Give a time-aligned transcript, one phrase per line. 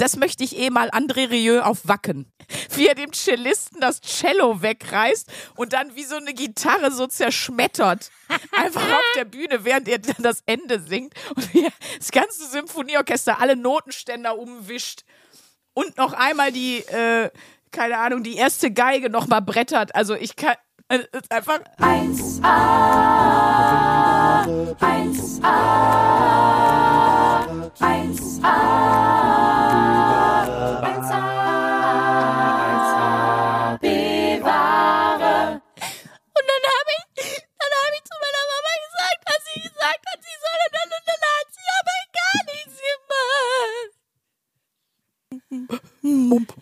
[0.00, 2.32] das möchte ich eh mal André Rieu auf Wacken.
[2.74, 8.10] Wie er dem Cellisten das Cello wegreißt und dann wie so eine Gitarre so zerschmettert.
[8.56, 12.46] Einfach auf der Bühne, während er dann das Ende singt und wie er das ganze
[12.48, 15.02] Symphonieorchester alle Notenständer umwischt.
[15.74, 17.30] Und noch einmal die, äh,
[17.70, 19.94] keine Ahnung, die erste Geige nochmal brettert.
[19.94, 20.56] Also ich kann,
[20.88, 22.42] es ist einfach 1a,
[24.80, 25.50] 1a,
[27.80, 29.29] 1a, 1a,
[46.10, 46.54] gemacht.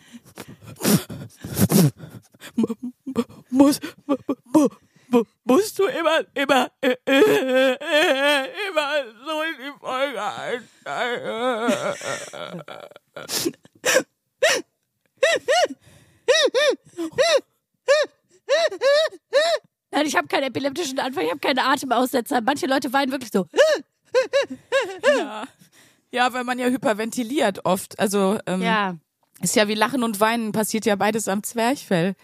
[3.50, 4.68] muss, mu-
[5.10, 11.94] mu- musst du immer, immer, äh, äh, äh, immer so in die Folge einsteigen.
[19.90, 22.40] Nein, ich habe keinen epileptischen Anfall, ich habe keine Atemaussetzer.
[22.42, 23.46] Manche Leute weinen wirklich so.
[25.16, 25.44] Ja.
[26.12, 27.98] ja, weil man ja hyperventiliert oft.
[27.98, 28.96] Also, ähm, Ja.
[29.40, 32.14] Ist ja wie Lachen und Weinen, passiert ja beides am Zwerchfell.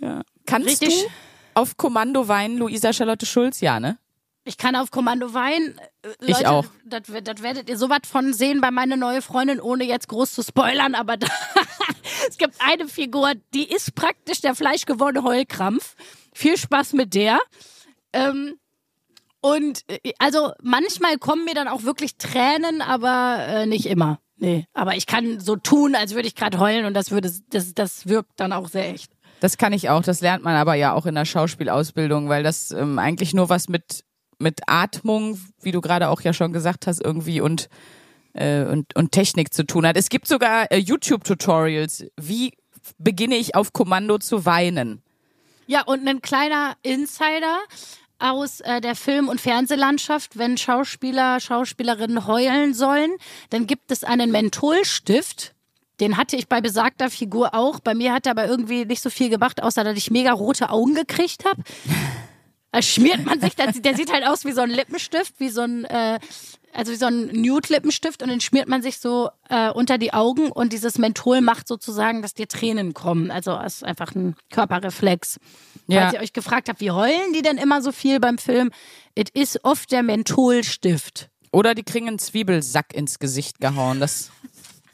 [0.00, 0.22] Ja.
[0.46, 1.02] Kannst Richtig.
[1.02, 1.08] du
[1.54, 3.60] auf Kommando weinen, Luisa Charlotte Schulz?
[3.60, 3.98] Ja, ne?
[4.44, 5.78] Ich kann auf Kommando weinen.
[6.02, 6.64] Äh, Ich Leute, auch.
[6.84, 10.32] Das, das werdet ihr so was von sehen bei meiner neuen Freundin, ohne jetzt groß
[10.32, 10.94] zu spoilern.
[10.94, 11.26] Aber da,
[12.28, 15.96] es gibt eine Figur, die ist praktisch der fleischgewordene Heulkrampf.
[16.32, 17.40] Viel Spaß mit der.
[18.14, 18.54] Ähm,
[19.40, 24.18] und äh, also manchmal kommen mir dann auch wirklich Tränen, aber äh, nicht immer.
[24.38, 27.74] Nee, aber ich kann so tun, als würde ich gerade heulen und das würde das
[27.74, 29.10] das wirkt dann auch sehr echt.
[29.40, 30.02] Das kann ich auch.
[30.02, 33.68] Das lernt man aber ja auch in der Schauspielausbildung, weil das ähm, eigentlich nur was
[33.68, 34.04] mit
[34.38, 37.68] mit Atmung, wie du gerade auch ja schon gesagt hast, irgendwie und
[38.32, 39.96] äh, und und Technik zu tun hat.
[39.96, 42.52] Es gibt sogar äh, YouTube-Tutorials, wie
[42.98, 45.02] beginne ich auf Kommando zu weinen.
[45.66, 47.58] Ja, und ein kleiner Insider
[48.18, 53.12] aus äh, der Film- und Fernsehlandschaft, wenn Schauspieler, Schauspielerinnen heulen sollen,
[53.50, 55.54] dann gibt es einen Mentholstift.
[56.00, 57.80] Den hatte ich bei besagter Figur auch.
[57.80, 60.70] Bei mir hat er aber irgendwie nicht so viel gemacht, außer dass ich mega rote
[60.70, 61.62] Augen gekriegt habe.
[62.70, 65.62] Da schmiert man sich, der, der sieht halt aus wie so ein Lippenstift, wie so
[65.62, 66.18] ein, äh,
[66.72, 70.52] also wie so ein Nude-Lippenstift und den schmiert man sich so äh, unter die Augen
[70.52, 73.30] und dieses Menthol macht sozusagen, dass dir Tränen kommen.
[73.30, 75.40] Also es ist einfach ein Körperreflex.
[75.86, 76.02] Ja.
[76.02, 78.70] Falls ihr euch gefragt habt, wie heulen die denn immer so viel beim Film?
[79.14, 81.30] Es ist oft der Mentholstift.
[81.50, 84.00] Oder die kriegen einen Zwiebelsack ins Gesicht gehauen.
[84.00, 84.30] Das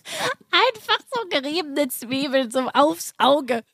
[0.51, 3.65] Einfach so geriebene Zwiebeln so aufs Auge.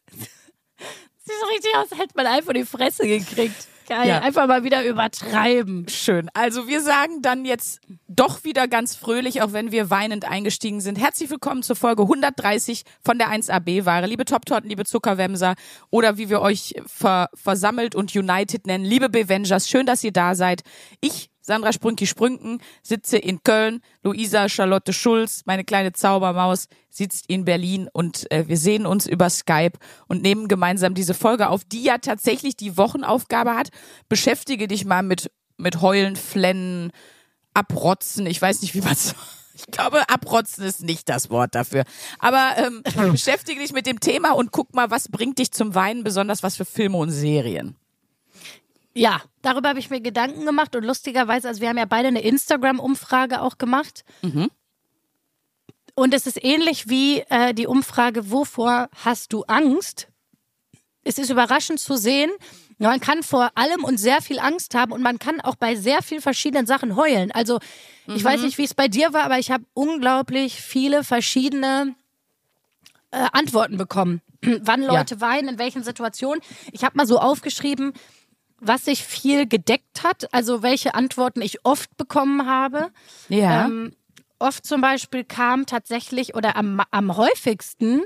[1.31, 3.69] Sieht so richtig aus, als hätte man einfach die Fresse gekriegt.
[3.91, 4.09] Geil.
[4.09, 4.21] Ja.
[4.21, 5.89] Einfach mal wieder übertreiben.
[5.89, 6.31] schön.
[6.33, 10.97] Also wir sagen dann jetzt doch wieder ganz fröhlich, auch wenn wir weinend eingestiegen sind.
[10.97, 14.07] Herzlich willkommen zur Folge 130 von der 1AB-Ware.
[14.07, 15.55] Liebe Top-Torten, liebe Zuckerwämser
[15.91, 18.85] oder wie wir euch ver versammelt und united nennen.
[18.85, 20.63] Liebe Bevengers, schön, dass ihr da seid.
[21.01, 23.81] Ich Sandra Sprünki-Sprünken, sitze in Köln.
[24.05, 29.29] Luisa Charlotte Schulz, meine kleine Zaubermaus, sitzt in Berlin und äh, wir sehen uns über
[29.29, 29.73] Skype
[30.07, 33.71] und nehmen gemeinsam diese Folge auf, die ja tatsächlich die Wochenaufgabe hat.
[34.09, 36.93] Beschäftige dich mal mit, mit Heulen, Flennen,
[37.53, 38.27] Abrotzen.
[38.27, 38.95] Ich weiß nicht, wie man
[39.55, 41.83] Ich glaube, abrotzen ist nicht das Wort dafür.
[42.21, 46.05] Aber ähm, beschäftige dich mit dem Thema und guck mal, was bringt dich zum Weinen,
[46.05, 47.77] besonders was für Filme und Serien.
[48.95, 52.23] Ja, darüber habe ich mir Gedanken gemacht und lustigerweise, also wir haben ja beide eine
[52.23, 54.05] Instagram-Umfrage auch gemacht.
[55.95, 60.09] Und es ist ähnlich wie äh, die Umfrage, wovor hast du Angst?
[61.05, 62.31] Es ist überraschend zu sehen,
[62.79, 66.03] man kann vor allem und sehr viel Angst haben und man kann auch bei sehr
[66.03, 67.31] vielen verschiedenen Sachen heulen.
[67.33, 67.59] Also
[68.07, 71.95] ich weiß nicht, wie es bei dir war, aber ich habe unglaublich viele verschiedene
[73.11, 74.23] äh, Antworten bekommen.
[74.43, 76.41] Wann Leute weinen, in welchen Situationen.
[76.73, 77.93] Ich habe mal so aufgeschrieben,
[78.61, 82.91] was sich viel gedeckt hat, also welche Antworten ich oft bekommen habe.
[83.29, 83.67] Ja.
[83.67, 83.95] Ähm,
[84.39, 88.03] oft zum Beispiel kam tatsächlich oder am, am häufigsten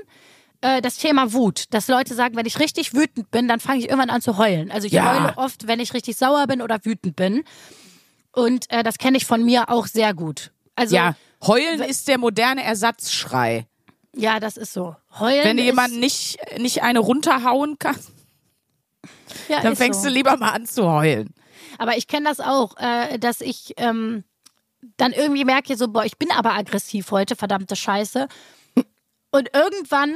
[0.61, 1.65] äh, das Thema Wut.
[1.71, 4.71] Dass Leute sagen, wenn ich richtig wütend bin, dann fange ich irgendwann an zu heulen.
[4.71, 5.13] Also ich Ja.
[5.13, 7.43] heule oft, wenn ich richtig sauer bin oder wütend bin.
[8.31, 10.51] Und äh, das kenne ich von mir auch sehr gut.
[10.75, 11.15] Also ja,
[11.45, 13.65] heulen ist der moderne Ersatzschrei.
[14.13, 14.95] ja, das ist so.
[15.19, 17.95] Heulen Wenn jemand nicht, nicht eine runterhauen kann,
[19.49, 20.07] ja, dann fängst so.
[20.07, 21.33] du lieber mal an zu heulen.
[21.77, 24.23] Aber ich kenne das auch, äh, dass ich ähm,
[24.97, 28.27] dann irgendwie merke, so, boah, ich bin aber aggressiv heute, verdammte Scheiße.
[29.31, 30.15] Und irgendwann,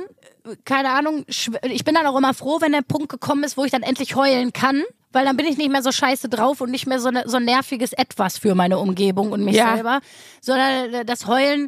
[0.64, 3.72] keine Ahnung, ich bin dann auch immer froh, wenn der Punkt gekommen ist, wo ich
[3.72, 6.88] dann endlich heulen kann, weil dann bin ich nicht mehr so scheiße drauf und nicht
[6.88, 9.74] mehr so, ne, so ein nerviges Etwas für meine Umgebung und mich Ja.
[9.76, 10.00] selber,
[10.40, 11.68] sondern äh, das Heulen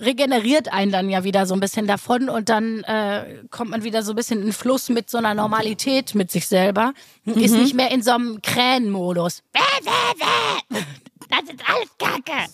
[0.00, 4.02] regeneriert einen dann ja wieder so ein bisschen davon und dann äh, kommt man wieder
[4.02, 6.92] so ein bisschen in Fluss mit so einer Normalität mit sich selber.
[7.24, 9.42] Ist nicht mehr in so einem Krähenmodus.
[11.28, 12.50] Das ist alles Kacke.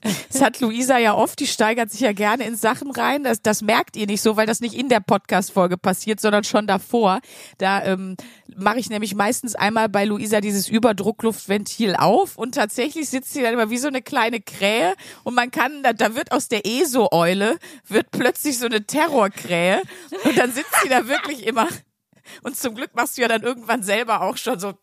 [0.00, 3.24] Das hat Luisa ja oft, die steigert sich ja gerne in Sachen rein.
[3.24, 6.68] Das, das merkt ihr nicht so, weil das nicht in der Podcast-Folge passiert, sondern schon
[6.68, 7.20] davor.
[7.58, 8.16] Da ähm,
[8.56, 13.54] mache ich nämlich meistens einmal bei Luisa dieses Überdruckluftventil auf und tatsächlich sitzt sie dann
[13.54, 17.58] immer wie so eine kleine Krähe und man kann, da, da wird aus der ESO-Eule,
[17.88, 19.82] wird plötzlich so eine Terrorkrähe
[20.24, 21.68] und dann sitzt sie da wirklich immer
[22.42, 24.74] und zum Glück machst du ja dann irgendwann selber auch schon so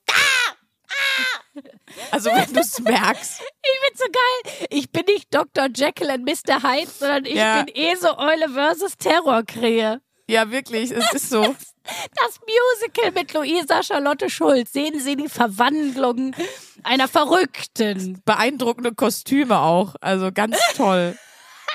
[2.11, 3.41] also wenn du es merkst.
[3.41, 4.67] Ich find's so geil.
[4.69, 5.67] Ich bin nicht Dr.
[5.73, 6.63] Jekyll und Mr.
[6.63, 7.63] Hyde, sondern ich Ja.
[7.63, 10.01] bin Eso-Eule versus Terrorkrähe.
[10.27, 11.43] Ja, wirklich, es ist so.
[11.43, 14.73] Das Musical mit Luisa Charlotte Schulz.
[14.73, 16.35] Sehen Sie die Verwandlung
[16.83, 18.21] einer Verrückten.
[18.25, 19.93] Beeindruckende Kostüme auch.
[20.01, 21.15] Also ganz toll.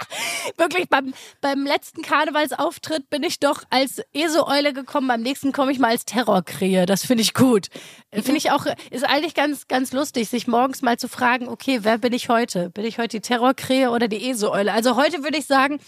[0.56, 5.08] Wirklich, beim, beim letzten Karnevalsauftritt bin ich doch als Eso-Eule gekommen.
[5.08, 6.86] Beim nächsten komme ich mal als Terrorkrähe.
[6.86, 7.68] Das finde ich gut.
[8.12, 11.98] Finde ich auch, ist eigentlich ganz, ganz lustig, sich morgens mal zu fragen, okay, wer
[11.98, 12.70] bin ich heute?
[12.70, 14.72] Bin ich heute die Terrorkrähe oder die Eso-Eule?
[14.72, 15.80] Also heute würde ich sagen,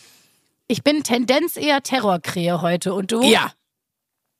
[0.68, 2.94] ich bin Tendenz eher Terrorkrähe heute.
[2.94, 3.22] Und du?
[3.22, 3.52] Ja.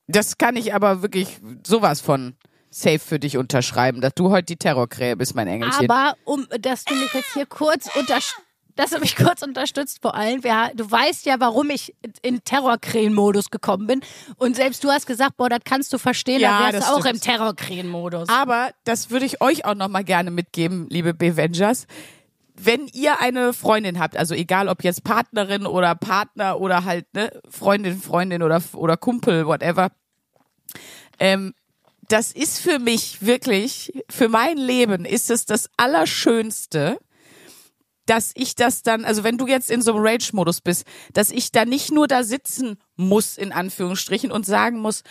[0.06, 2.36] Das kann ich aber wirklich sowas von
[2.70, 5.90] safe für dich unterschreiben, dass du heute die Terrorkrähe bist, mein Engelchen.
[5.90, 8.40] Aber um, dass du mich jetzt hier kurz unterstützt,
[8.76, 10.44] dass du mich kurz unterstützt vor allem.
[10.44, 14.00] Wir, du weißt ja, warum ich in Terrorkrähen-Modus gekommen bin.
[14.36, 17.00] Und selbst du hast gesagt, boah, das kannst du verstehen, Ja, dann wärst das du
[17.00, 18.28] auch im Terrorkrähen-Modus.
[18.28, 21.86] Aber das würde ich euch auch nochmal gerne mitgeben, liebe Bevengers.
[22.54, 27.32] Wenn ihr eine Freundin habt, also egal ob jetzt Partnerin oder Partner oder halt ne,
[27.48, 29.90] Freundin, Freundin oder, oder Kumpel, whatever,
[31.18, 31.54] ähm,
[32.08, 36.98] das ist für mich wirklich, für mein Leben ist es das Allerschönste,
[38.06, 41.52] dass ich das dann, also wenn du jetzt in so einem Rage-Modus bist, dass ich
[41.52, 45.02] da nicht nur da sitzen muss, in Anführungsstrichen, und sagen muss,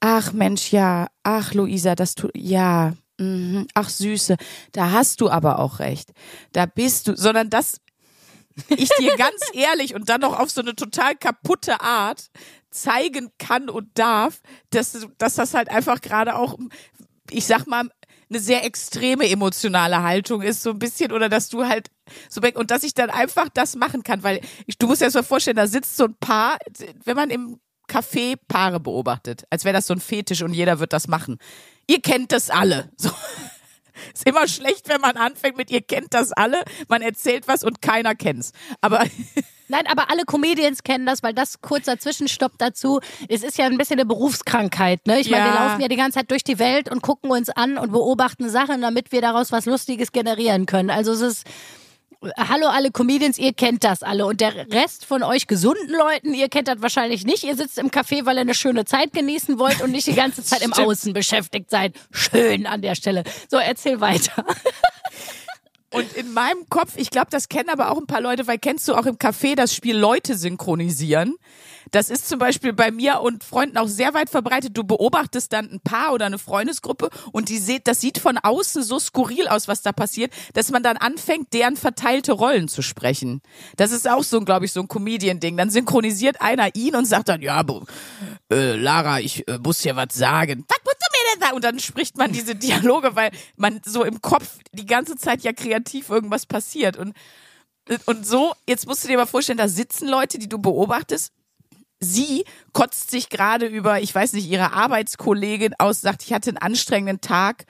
[0.00, 4.36] ach Mensch, ja, ach Luisa, das tut, ja, mhm, ach Süße,
[4.72, 6.12] da hast du aber auch recht.
[6.52, 7.80] Da bist du, sondern dass
[8.68, 12.30] ich dir ganz ehrlich und dann noch auf so eine total kaputte Art
[12.70, 16.58] zeigen kann und darf, dass, dass das halt einfach gerade auch,
[17.30, 17.90] ich sag mal,
[18.30, 21.90] eine sehr extreme emotionale Haltung ist, so ein bisschen, oder dass du halt
[22.28, 25.06] so weg, und dass ich dann einfach das machen kann, weil ich, du musst dir
[25.06, 26.58] das mal vorstellen, da sitzt so ein Paar,
[27.04, 30.92] wenn man im Café Paare beobachtet, als wäre das so ein Fetisch und jeder wird
[30.92, 31.38] das machen.
[31.88, 32.92] Ihr kennt das alle.
[32.96, 33.10] So.
[34.14, 37.82] Ist immer schlecht, wenn man anfängt mit ihr kennt das alle, man erzählt was und
[37.82, 38.52] keiner kennt's.
[38.80, 39.04] Aber
[39.70, 43.00] Nein, aber alle Comedians kennen das, weil das kurzer Zwischenstopp dazu.
[43.28, 45.20] Es ist ja ein bisschen eine Berufskrankheit, ne?
[45.20, 45.68] Ich meine, wir Ja.
[45.68, 48.82] laufen ja die ganze Zeit durch die Welt und gucken uns an und beobachten Sachen,
[48.82, 50.90] damit wir daraus was Lustiges generieren können.
[50.90, 51.46] Also es ist
[52.36, 54.26] Hallo alle Comedians, ihr kennt das alle.
[54.26, 57.44] Und der Rest von euch gesunden Leuten, ihr kennt das wahrscheinlich nicht.
[57.44, 60.44] Ihr sitzt im Café, weil ihr eine schöne Zeit genießen wollt und nicht die ganze
[60.44, 60.70] Zeit im.
[60.74, 61.94] Außen beschäftigt seid.
[62.10, 63.24] Schön an der Stelle.
[63.50, 64.44] So, erzähl weiter.
[65.92, 68.86] Und in meinem Kopf, ich glaube, das kennen aber auch ein paar Leute, weil kennst
[68.86, 71.36] du auch im Café das Spiel Leute synchronisieren?
[71.90, 74.76] Das ist zum Beispiel bei mir und Freunden auch sehr weit verbreitet.
[74.76, 78.84] Du beobachtest dann ein Paar oder eine Freundesgruppe und die seht, das sieht von außen
[78.84, 83.42] so skurril aus, was da passiert, dass man dann anfängt, deren verteilte Rollen zu sprechen.
[83.76, 85.56] Das ist auch so, glaube ich, so ein Comedian-Ding.
[85.56, 87.64] Dann synchronisiert einer ihn und sagt dann, ja,
[88.52, 90.64] äh, Lara, ich äh, muss dir was sagen.
[90.68, 90.99] Was
[91.54, 95.52] Und dann spricht man diese Dialoge, weil man so im Kopf die ganze Zeit ja
[95.52, 96.96] kreativ irgendwas passiert.
[96.96, 97.14] Und,
[98.06, 101.32] und so, jetzt musst du dir mal vorstellen, da sitzen Leute, die du beobachtest.
[101.98, 106.56] Sie kotzt sich gerade über, ich weiß nicht, ihre Arbeitskollegin aus, sagt, ich hatte einen
[106.56, 107.66] anstrengenden Tag,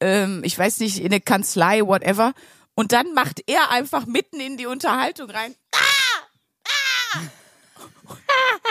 [0.00, 2.32] ähm, ich weiß nicht, in der Kanzlei, whatever.
[2.74, 5.54] Und dann macht er einfach mitten in die Unterhaltung rein.
[5.72, 5.78] Ah!
[7.14, 7.20] Ah!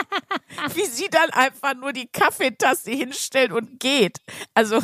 [0.74, 4.18] Wie sie dann einfach nur die Kaffeetasse hinstellt und geht.
[4.54, 4.80] Also,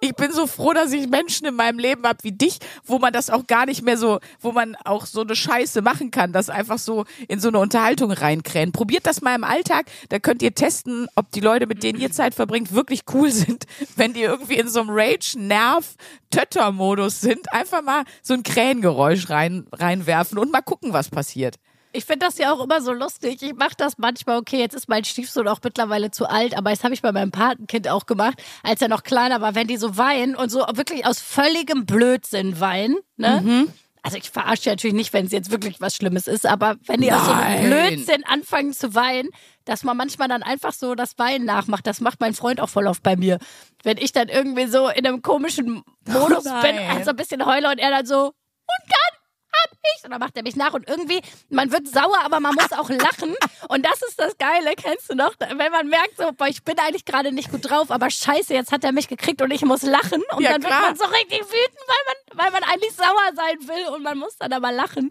[0.00, 3.12] ich bin so froh, dass ich Menschen in meinem Leben habe wie dich, wo man
[3.12, 6.50] das auch gar nicht mehr so, wo man auch so eine Scheiße machen kann, das
[6.50, 8.72] einfach so in so eine Unterhaltung reinkrähen.
[8.72, 12.10] Probiert das mal im Alltag, da könnt ihr testen, ob die Leute, mit denen ihr
[12.10, 13.64] Zeit verbringt, wirklich cool sind.
[13.96, 15.94] Wenn die irgendwie in so einem Rage, Nerv,
[16.30, 21.56] Tötter-Modus sind, einfach mal so ein Krähengeräusch rein, reinwerfen und mal gucken, was passiert.
[21.92, 23.42] Ich finde das ja auch immer so lustig.
[23.42, 26.84] Ich mache das manchmal, okay, jetzt ist mein Stiefsohn auch mittlerweile zu alt, aber das
[26.84, 29.96] habe ich bei meinem Patenkind auch gemacht, als er noch kleiner war, wenn die so
[29.96, 33.68] weinen und so wirklich aus völligem Blödsinn weinen, ne?
[34.04, 37.12] Also ich verarsche natürlich nicht, wenn es jetzt wirklich was Schlimmes ist, aber wenn die
[37.12, 37.42] aus so Nein.
[37.42, 39.30] einem Blödsinn anfangen zu weinen,
[39.64, 42.88] dass man manchmal dann einfach so das Weinen nachmacht, das macht mein Freund auch voll
[42.88, 43.38] oft bei mir.
[43.84, 46.96] Wenn ich dann irgendwie so in einem komischen Modus bin, nein.
[46.96, 49.21] also ein bisschen heule und er dann so, und dann
[49.62, 50.04] hab ich.
[50.04, 52.88] Und dann macht er mich nach und irgendwie, man wird sauer, aber man muss auch
[52.90, 53.34] lachen.
[53.68, 55.34] Und das ist das Geile, kennst du noch?
[55.38, 58.72] Wenn man merkt, so, boah, ich bin eigentlich gerade nicht gut drauf, aber scheiße, jetzt
[58.72, 60.22] hat er mich gekriegt und ich muss lachen.
[60.36, 60.88] Und Ja, dann klar.
[60.88, 64.18] wird man so richtig wütend, weil man, weil man eigentlich sauer sein will und man
[64.18, 65.10] muss dann aber lachen.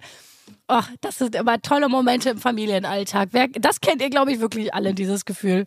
[0.67, 3.29] Oh, das sind immer tolle Momente im Familienalltag.
[3.31, 5.65] Wer, das kennt ihr, glaube ich, wirklich alle, dieses Gefühl.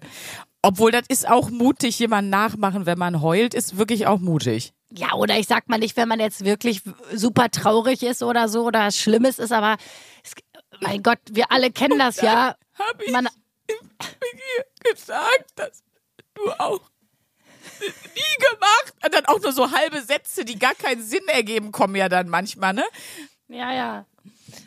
[0.62, 4.73] Obwohl, das ist auch mutig, jemand nachmachen, wenn man heult, ist wirklich auch mutig.
[4.97, 6.83] Ja, oder ich sag mal nicht, wenn man jetzt wirklich
[7.13, 9.77] super traurig ist oder so oder was Schlimmes ist, aber
[10.23, 10.35] es,
[10.81, 12.55] mein Gott, wir alle kennen das ja.
[12.79, 13.29] Hab ich Man,
[13.69, 15.83] dir gesagt, dass
[16.35, 16.81] du auch
[17.81, 18.95] nie gemacht.
[19.05, 22.29] Und dann auch nur so halbe Sätze, die gar keinen Sinn ergeben, kommen ja dann
[22.29, 22.85] manchmal, ne?
[23.49, 24.07] ja, ja.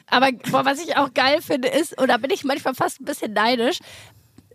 [0.08, 3.06] Aber boah, was ich auch geil finde ist, und da bin ich manchmal fast ein
[3.06, 3.80] bisschen neidisch,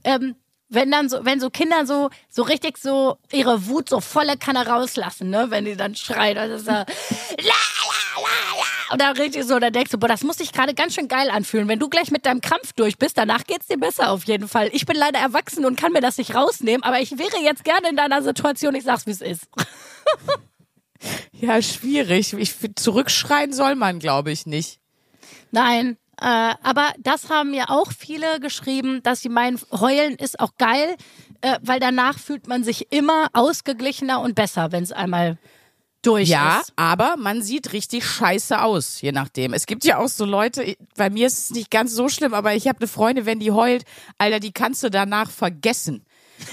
[0.04, 0.36] ähm,
[0.72, 4.66] wenn dann so, wenn so Kinder so, so richtig so ihre Wut so volle Kanne
[4.66, 9.44] rauslassen, ne, wenn die dann schreien, also so, la, la, la, la, und dann richtig
[9.44, 11.66] so, dann denkst du, boah, das muss sich gerade ganz schön geil anfühlen.
[11.66, 14.68] Wenn du gleich mit deinem Krampf durch bist, danach geht's dir besser auf jeden Fall.
[14.72, 17.88] Ich bin leider erwachsen und kann mir das nicht rausnehmen, aber ich wäre jetzt gerne
[17.88, 19.44] in deiner Situation, ich sag's, wie es ist.
[21.32, 22.32] Ja, schwierig.
[22.34, 24.78] Ich zurückschreien soll man, glaube ich, nicht.
[25.50, 30.52] Nein, äh, aber das haben mir auch viele geschrieben, dass sie meinen, heulen ist auch
[30.58, 30.96] geil,
[31.40, 35.38] äh, weil danach fühlt man sich immer ausgeglichener und besser, wenn es einmal
[36.02, 36.72] durch Ja, ist.
[36.76, 39.52] aber man sieht richtig scheiße aus, je nachdem.
[39.52, 42.54] Es gibt ja auch so Leute, bei mir ist es nicht ganz so schlimm, aber
[42.54, 43.84] ich habe eine Freundin, wenn die heult,
[44.18, 46.04] Alter, die kannst du danach vergessen.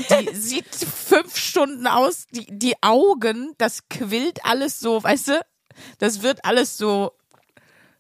[0.09, 5.41] Die sieht fünf Stunden aus, die, die Augen, das quillt alles so, weißt du?
[5.97, 7.11] Das wird alles so,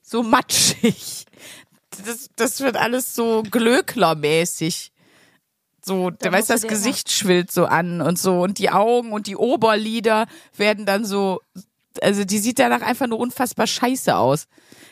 [0.01, 1.25] so matschig.
[2.05, 4.91] Das, das wird alles so glöcklermäßig.
[5.83, 9.27] So, weißt, musst du das Gesicht schwillt so an und so und die Augen und
[9.27, 11.39] die Oberlider werden dann so,
[12.01, 14.45] also die sieht danach einfach nur unfassbar scheiße aus.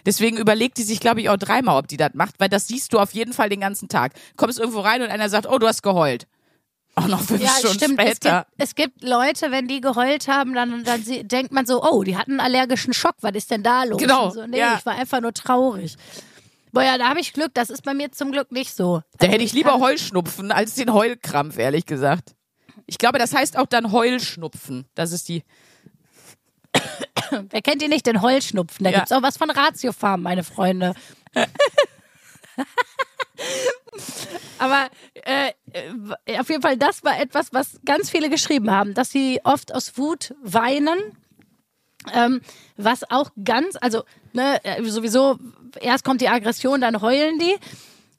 [0.05, 2.93] Deswegen überlegt die sich, glaube ich, auch dreimal, ob die das macht, weil das siehst
[2.93, 4.13] du auf jeden Fall den ganzen Tag.
[4.37, 6.25] Kommst irgendwo rein und einer sagt, oh, du hast geheult.
[6.95, 7.99] Auch noch fünf Ja, Stunden stimmt.
[7.99, 8.47] Es später.
[8.49, 12.03] gibt, es gibt Leute, wenn die geheult haben, dann, dann sie, denkt man so, oh,
[12.03, 13.15] die hatten einen allergischen Schock.
[13.21, 13.99] Was ist denn da los?
[14.01, 14.77] Genau, So, nee, ja.
[14.79, 15.95] ich war einfach nur traurig.
[16.77, 17.53] Boah, ja, da habe ich Glück.
[17.53, 19.01] Das ist bei mir zum Glück nicht so.
[19.17, 22.35] Da Also hätte ich lieber Heuschnupfen als den Heulkrampf, ehrlich gesagt.
[22.85, 24.85] Ich glaube, das heißt auch dann Heulschnupfen.
[24.95, 25.43] Das ist die.
[27.49, 28.83] Wer kennt die nicht, den Heulschnupfen?
[28.85, 28.97] Da Ja.
[28.99, 30.93] gibt's auch was von Ratiofarm, meine Freunde.
[34.59, 34.87] Aber
[35.25, 35.51] äh,
[36.25, 39.73] äh, auf jeden Fall, das war etwas, was ganz viele geschrieben haben, dass sie oft
[39.73, 40.97] aus Wut weinen.
[42.13, 42.41] Ähm,
[42.77, 45.37] was auch ganz, also ne, äh, sowieso,
[45.81, 47.55] erst kommt die Aggression, dann heulen die.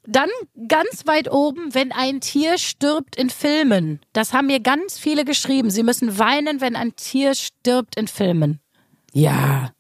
[0.07, 0.31] Dann
[0.69, 4.01] ganz weit oben, wenn ein Tier stirbt in Filmen.
[4.15, 5.71] Das haben mir ganz viele geschrieben.
[5.71, 8.61] Sie müssen weinen, wenn ein Tier stirbt in Filmen.
[9.13, 9.73] Ja.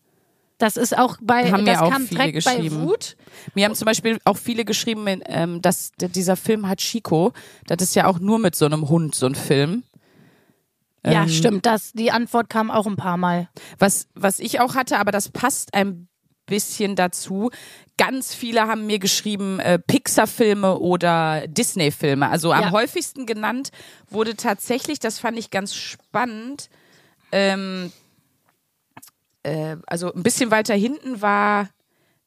[0.59, 2.83] Das ist auch bei, Haben mir das auch kam viele direkt bei geschrieben.
[2.83, 3.17] Wut.
[3.55, 7.33] Mir haben zum Beispiel auch viele geschrieben, ähm, dass dieser Film Hachiko,
[7.67, 9.85] das ist ja auch nur mit so einem Hund, so ein Film.
[11.07, 11.65] Ja, Ähm, stimmt.
[11.65, 13.49] Das, die Antwort kam auch ein paar Mal.
[13.79, 16.09] Was, was ich auch hatte, aber das passt ein
[16.49, 17.50] bisschen dazu.
[17.97, 22.28] Ganz viele haben mir geschrieben, äh, Pixar-Filme oder Disney-Filme.
[22.28, 22.71] Also am Ja.
[22.73, 23.71] häufigsten genannt
[24.09, 26.69] wurde tatsächlich, das fand ich ganz spannend,
[27.33, 27.93] ähm,
[29.43, 31.69] äh, also ein bisschen weiter hinten war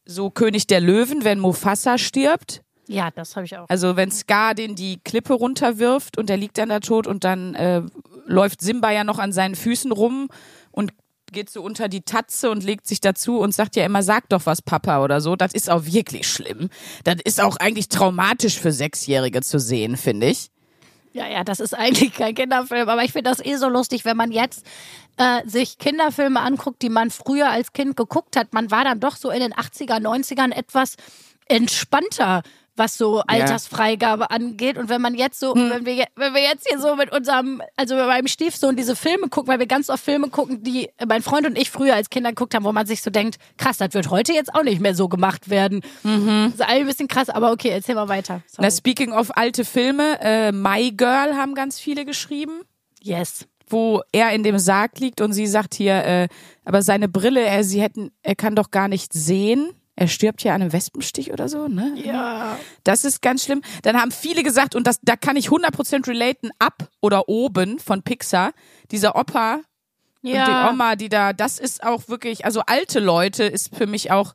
[0.05, 2.61] so König der Löwen, wenn Mufasa stirbt.
[2.87, 3.69] Ja, das habe ich auch.
[3.69, 7.55] Also wenn Scar den die Klippe runterwirft und der liegt dann da tot und dann
[7.55, 7.81] äh,
[8.25, 10.27] läuft Simba ja noch an seinen Füßen rum
[10.71, 10.91] und
[11.31, 14.45] geht so unter die Tatze und legt sich dazu und sagt ja immer, sag doch
[14.45, 15.35] was, Papa oder so.
[15.35, 16.69] Das ist auch wirklich schlimm.
[17.03, 20.49] Das ist auch eigentlich traumatisch für Sechsjährige zu sehen, finde ich.
[21.13, 24.15] Ja, ja, das ist eigentlich kein Kinderfilm, aber ich finde das eh so lustig, wenn
[24.15, 24.65] man jetzt
[25.17, 28.53] äh, sich Kinderfilme anguckt, die man früher als Kind geguckt hat.
[28.53, 30.95] Man war dann doch so in den 80er, 90ern etwas
[31.47, 32.43] entspannter,
[32.81, 34.77] was so Altersfreigabe angeht.
[34.77, 37.95] Und wenn man jetzt so, wenn, wir, wenn wir jetzt hier so mit unserem, also
[37.95, 41.45] mit meinem Stiefsohn diese Filme gucken, weil wir ganz oft Filme gucken, die mein Freund
[41.45, 44.09] und ich früher als Kinder geguckt haben, wo man sich so denkt, krass, das wird
[44.09, 45.81] heute jetzt auch nicht mehr so gemacht werden.
[46.03, 48.41] Das ist ein bisschen krass, aber okay, erzähl mal weiter.
[48.47, 48.63] Sorry.
[48.67, 52.61] Na, speaking of alte Filme, äh, My Girl haben ganz viele geschrieben.
[53.01, 53.45] yes.
[53.69, 56.27] wo er in dem Sarg liegt und sie sagt hier, äh,
[56.65, 59.69] aber seine Brille, er, sie hätten, er kann doch gar nicht sehen.
[60.01, 61.93] Er stirbt ja an einem Wespenstich oder so, ne?
[61.95, 62.57] Ja.
[62.83, 63.61] Das ist ganz schlimm.
[63.83, 68.01] Dann haben viele gesagt, und das, da kann ich 100% relaten, ab oder oben von
[68.01, 68.53] Pixar,
[68.89, 69.59] dieser Opa
[70.23, 74.09] und die Oma, die da, das ist auch wirklich, also alte Leute ist für mich
[74.09, 74.33] auch,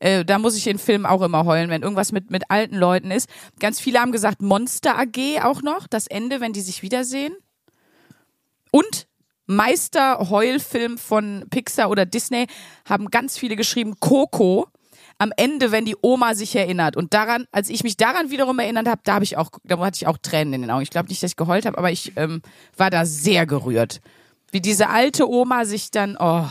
[0.00, 3.12] äh, da muss ich in Filmen auch immer heulen, wenn irgendwas mit, mit alten Leuten
[3.12, 3.28] ist.
[3.60, 7.36] Ganz viele haben gesagt, Monster AG auch noch, das Ende, wenn die sich wiedersehen.
[8.72, 9.06] Und
[9.46, 12.48] Meister-Heulfilm von Pixar oder Disney
[12.84, 14.66] haben ganz viele geschrieben, Coco.
[15.18, 18.88] Am Ende, wenn die Oma sich erinnert und daran, als ich mich daran wiederum erinnert
[18.88, 20.82] habe, da habe ich auch, da hatte ich auch Tränen in den Augen.
[20.82, 22.42] Ich glaube nicht, dass ich geheult habe, aber ich ähm,
[22.76, 24.00] war da sehr gerührt,
[24.50, 26.46] wie diese alte Oma sich dann, oh,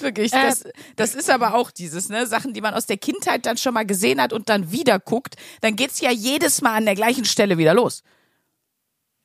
[0.01, 0.65] Wirklich, Äh, das,
[0.97, 3.87] das ist aber auch dieses, ne, Sachen, die man aus der Kindheit dann schon mal
[3.87, 7.59] gesehen hat und dann wieder guckt, dann geht's ja jedes Mal an der gleichen Stelle
[7.59, 8.03] wieder los.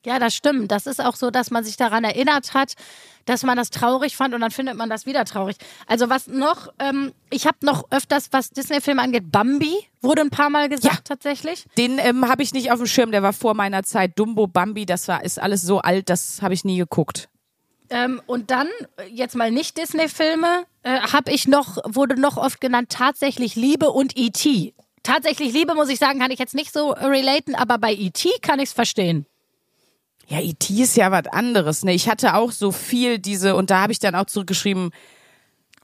[0.06, 0.70] Ja, das stimmt.
[0.72, 2.74] Das ist auch so, dass man sich daran erinnert hat,
[3.24, 5.56] dass man das traurig fand und dann findet man das wieder traurig.
[5.88, 10.50] Also was noch, ähm, ich habe noch öfters, was Disney-Filme angeht, Bambi wurde ein paar
[10.50, 11.00] Mal gesagt Ja.
[11.06, 11.66] tatsächlich.
[11.78, 14.20] Den ähm, habe ich nicht auf dem Schirm, der war vor meiner Zeit.
[14.20, 17.30] Dumbo, Bambi, das war ist alles so alt, das habe ich nie geguckt.
[17.90, 18.68] Ähm, und dann,
[19.10, 24.18] jetzt mal nicht Disney-Filme, äh, habe ich noch, wurde noch oft genannt, tatsächlich Liebe und
[24.18, 24.74] E.T.
[25.04, 28.30] Tatsächlich Liebe, muss ich sagen, kann ich jetzt nicht so relaten, aber bei E.T.
[28.42, 29.26] kann ich es verstehen.
[30.28, 30.74] Ja, E.T.
[30.82, 31.94] ist ja was anderes, ne?
[31.94, 34.92] Ich hatte auch so viel diese, und da habe ich dann auch zurückgeschrieben,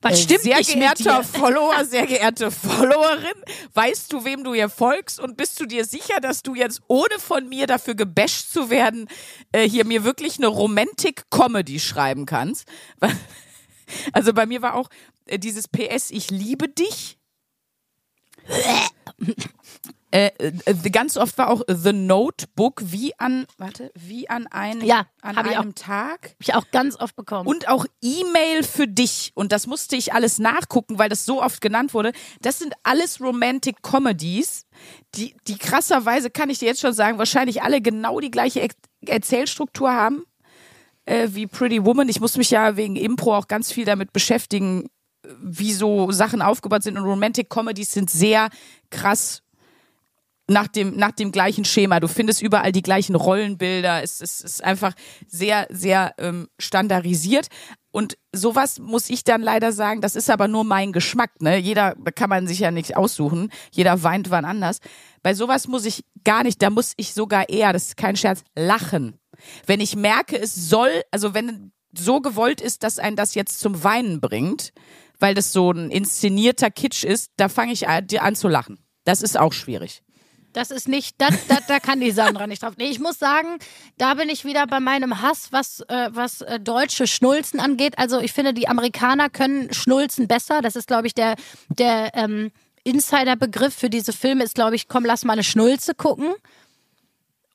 [0.01, 1.24] Was Äh, stimmt sehr geehrter?
[1.24, 6.20] Follower, sehr geehrte Followerin, weißt du, wem du hier folgst und bist du dir sicher,
[6.22, 9.08] dass du jetzt ohne von mir dafür gebasht zu werden,
[9.51, 12.65] äh, hier mir wirklich eine Romantic-Comedy schreiben kannst?
[14.13, 14.88] Also bei mir war auch
[15.25, 17.18] äh, dieses PS, ich liebe dich.
[20.12, 25.06] Äh, äh, ganz oft war auch The Notebook wie an, warte, wie an, ein, Ja,
[25.22, 26.30] an einem Tag.
[26.30, 27.48] Hab ich auch ganz oft bekommen.
[27.48, 29.32] Und auch E-Mail für dich.
[29.36, 32.12] Und das musste ich alles nachgucken, weil das so oft genannt wurde.
[32.42, 34.66] Das sind alles Romantic Comedies,
[35.16, 38.68] die, die krasserweise, kann ich dir jetzt schon sagen, wahrscheinlich alle genau die gleiche
[39.06, 40.24] Erzählstruktur haben
[41.10, 42.08] äh, wie Pretty Woman.
[42.08, 44.86] Ich muss mich ja wegen Impro auch ganz viel damit beschäftigen,
[45.24, 46.98] äh, wie so Sachen aufgebaut sind.
[46.98, 48.50] Und Romantic Comedies sind sehr
[48.89, 49.42] krass
[50.50, 52.00] nach dem, nach dem gleichen Schema.
[52.00, 54.03] Du findest überall die gleichen Rollenbilder.
[54.03, 54.94] Es, es ist einfach
[55.27, 57.48] sehr, sehr ähm, standardisiert.
[57.92, 61.42] Und sowas muss ich dann leider sagen, das ist aber nur mein Geschmack.
[61.42, 61.57] Ne?
[61.57, 63.51] Jeder kann man sich ja nicht aussuchen.
[63.72, 64.79] Jeder weint wann anders.
[65.24, 68.44] Bei sowas muss ich gar nicht, da muss ich sogar eher, das ist kein Scherz,
[68.55, 69.20] lachen.
[69.66, 73.83] Wenn ich merke, es soll, also wenn so gewollt ist, dass ein das jetzt zum
[73.83, 74.72] Weinen bringt,
[75.20, 78.79] weil das so ein inszenierter Kitsch ist, da fange ich an, an zu lachen.
[79.03, 80.03] Das ist auch schwierig.
[80.53, 82.74] Das ist nicht, das, das, da kann die Sandra nicht drauf.
[82.77, 83.59] Nee, ich muss sagen,
[83.98, 88.00] da bin ich wieder bei meinem Hass, was, äh, was äh, deutsche Schnulzen angeht.
[88.00, 90.62] Also ich finde, die Amerikaner können Schnulzen besser.
[90.62, 91.35] Das ist, glaube ich, der,
[91.70, 92.51] der ähm,
[92.83, 96.33] Insider-Begriff für diese Filme ist, glaube ich, komm, lass mal eine Schnulze gucken.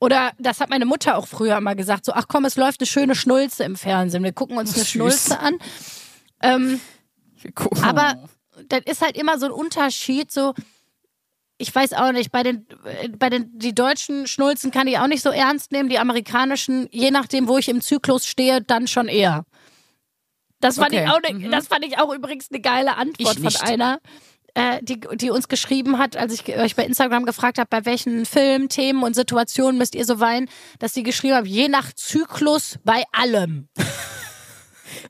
[0.00, 2.87] Oder das hat meine Mutter auch früher mal gesagt, so, ach komm, es läuft eine
[2.87, 4.22] schöne Schnulze im Fernsehen.
[4.22, 4.90] Wir gucken uns eine Süß.
[4.90, 5.59] Schnulze an.
[6.42, 6.80] Ähm,
[7.83, 8.28] aber
[8.68, 10.54] das ist halt immer so ein Unterschied, so,
[11.64, 12.66] ich weiß auch nicht, bei den,
[13.18, 17.11] bei den, die deutschen Schnulzen kann ich auch nicht so ernst nehmen, die amerikanischen, je
[17.11, 19.44] nachdem, wo ich im Zyklus stehe, dann schon eher.
[20.61, 21.05] Das fand, Okay.
[21.05, 23.98] ich, auch ne, das fand ich auch übrigens eine geile Antwort von einer,
[24.53, 28.27] äh, die, die uns geschrieben hat, als ich euch bei Instagram gefragt habe, bei welchen
[28.27, 30.50] Filmen, Themen und Situationen müsst ihr so weinen,
[30.81, 33.68] dass sie geschrieben hat, je nach Zyklus bei allem.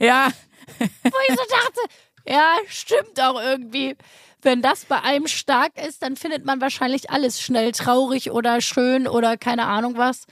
[0.00, 0.28] ja,
[0.78, 0.86] wo
[1.28, 1.80] ich so dachte,
[2.26, 3.96] ja, stimmt auch irgendwie.
[4.44, 9.06] Wenn das bei einem stark ist, dann findet man wahrscheinlich alles schnell traurig oder schön
[9.08, 10.24] oder keine Ahnung was.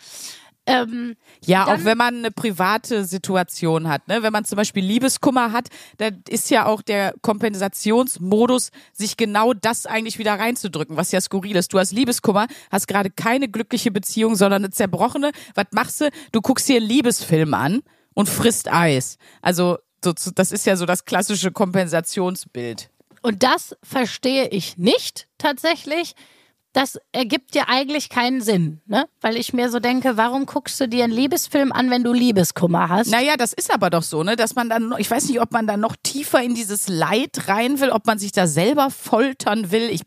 [0.65, 4.23] Ähm, Ja, auch wenn man eine private Situation hat, ne?
[4.23, 5.67] Wenn man zum Beispiel Liebeskummer hat,
[5.99, 11.57] dann ist ja auch der Kompensationsmodus, sich genau das eigentlich wieder reinzudrücken, was ja skurril
[11.57, 11.73] ist.
[11.73, 15.33] Du hast Liebeskummer, hast gerade keine glückliche Beziehung, sondern eine zerbrochene.
[15.57, 16.11] Was machst du?
[16.31, 17.83] Du guckst dir einen Liebesfilm an
[18.15, 19.19] und frisst Eis.
[19.41, 22.91] Also, so, so- das ist ja so das klassische Kompensationsbild.
[23.23, 26.15] Und das verstehe ich nicht tatsächlich.
[26.73, 29.07] Das ergibt ja eigentlich keinen Sinn, ne?
[29.21, 32.89] Weil ich mir so denke, warum guckst du dir einen Liebesfilm an, wenn du Liebeskummer
[32.89, 33.11] hast?
[33.11, 35.67] Naja, das ist aber doch so, ne, dass man dann, ich weiß nicht, ob man
[35.67, 39.91] da noch tiefer in dieses Leid rein will, ob man sich da selber foltern will.
[39.91, 40.01] Ich,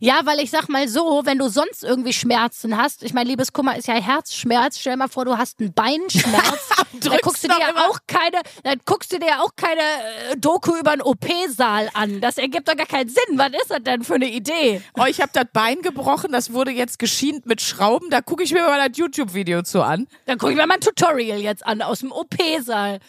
[0.00, 3.76] Ja, weil ich sag mal so, wenn du sonst irgendwie Schmerzen hast, ich meine, Liebeskummer
[3.76, 7.88] ist ja Herzschmerz, stell mal vor, du hast einen Beinschmerz, dann guckst du dir ja
[7.88, 12.20] auch keine, dann guckst du dir ja auch keine äh, Doku über einen OP-Saal an.
[12.20, 13.38] Das ergibt doch gar keinen Sinn.
[13.38, 14.82] Was ist das denn für eine Idee?
[14.98, 18.52] oh, ich habe das Bein gebrochen, das wurde jetzt geschient mit Schrauben, da gucke ich
[18.52, 20.06] mir mal das YouTube-Video zu an.
[20.26, 23.00] Dann gucke ich mir mal ein Tutorial jetzt an aus dem OP-Saal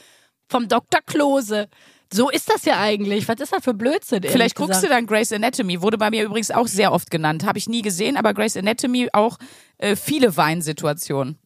[0.50, 1.02] vom Dr.
[1.06, 1.70] Klose.
[2.13, 3.28] So ist das ja eigentlich.
[3.28, 4.24] Was ist das für Blödsinn?
[4.24, 4.93] Vielleicht guckst du gesagt.
[5.00, 8.17] dann Grey's Anatomy, wurde bei mir übrigens auch sehr oft genannt, habe ich nie gesehen,
[8.17, 9.38] aber Grey's Anatomy auch
[9.78, 11.38] äh, viele Weinsituationen.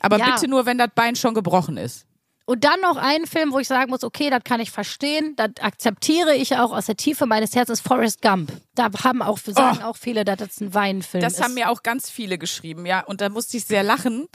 [0.00, 0.34] Aber Ja.
[0.34, 2.06] bitte nur, wenn das Bein schon gebrochen ist.
[2.46, 5.50] Und dann noch ein Film, wo ich sagen muss, okay, das kann ich verstehen, das
[5.60, 8.50] akzeptiere ich auch aus der Tiefe meines Herzens, Forrest Gump.
[8.74, 11.44] Da haben auch, sagen auch viele, dass das ein Weinfilm Das ist.
[11.44, 13.04] haben mir auch ganz viele geschrieben, ja.
[13.04, 14.26] Und da musste ich sehr lachen.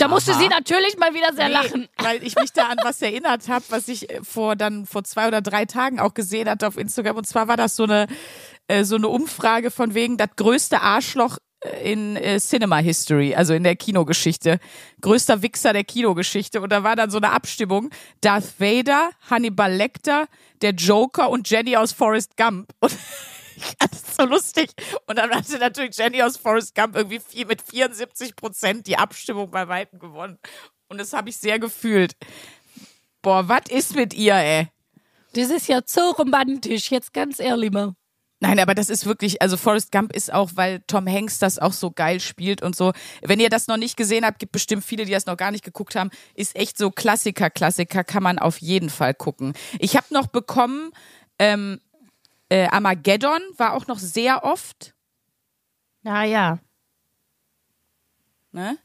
[0.00, 0.40] Da musste Aha.
[0.40, 1.88] sie natürlich mal wieder sehr Nee, lachen.
[1.98, 5.28] Weil ich mich da an was erinnert habe, was ich äh, vor dann vor zwei
[5.28, 7.16] oder drei Tagen auch gesehen hatte auf Instagram.
[7.16, 8.06] Und zwar war das so eine
[8.68, 13.52] äh, so eine Umfrage von wegen das größte Arschloch äh, in äh, Cinema History, also
[13.52, 14.58] in der Kinogeschichte,
[15.00, 16.60] größter Wichser der Kinogeschichte.
[16.60, 20.26] Und da war dann so eine Abstimmung: Darth Vader, Hannibal Lecter,
[20.62, 22.70] der Joker und Jenny aus Forrest Gump.
[22.80, 22.96] Und
[23.78, 24.70] das ist so lustig.
[25.06, 29.50] Und dann hatte natürlich Jenny aus Forrest Gump irgendwie viel, mit 74 Prozent die Abstimmung
[29.50, 30.38] bei Weitem gewonnen.
[30.88, 32.14] Und das habe ich sehr gefühlt.
[33.22, 34.68] Boah, was ist mit ihr, ey?
[35.34, 37.94] Das ist ja so romantisch, jetzt ganz ehrlich mal.
[38.42, 41.74] Nein, aber das ist wirklich, also Forrest Gump ist auch, weil Tom Hanks das auch
[41.74, 42.92] so geil spielt und so.
[43.20, 45.62] Wenn ihr das noch nicht gesehen habt, gibt bestimmt viele, die das noch gar nicht
[45.62, 49.52] geguckt haben, ist echt so Klassiker, Klassiker, kann man auf jeden Fall gucken.
[49.78, 50.90] Ich habe noch bekommen,
[51.38, 51.80] ähm,
[52.50, 54.94] äh, Armageddon war auch noch sehr oft.
[56.02, 56.58] Naja.
[58.52, 58.76] Ne?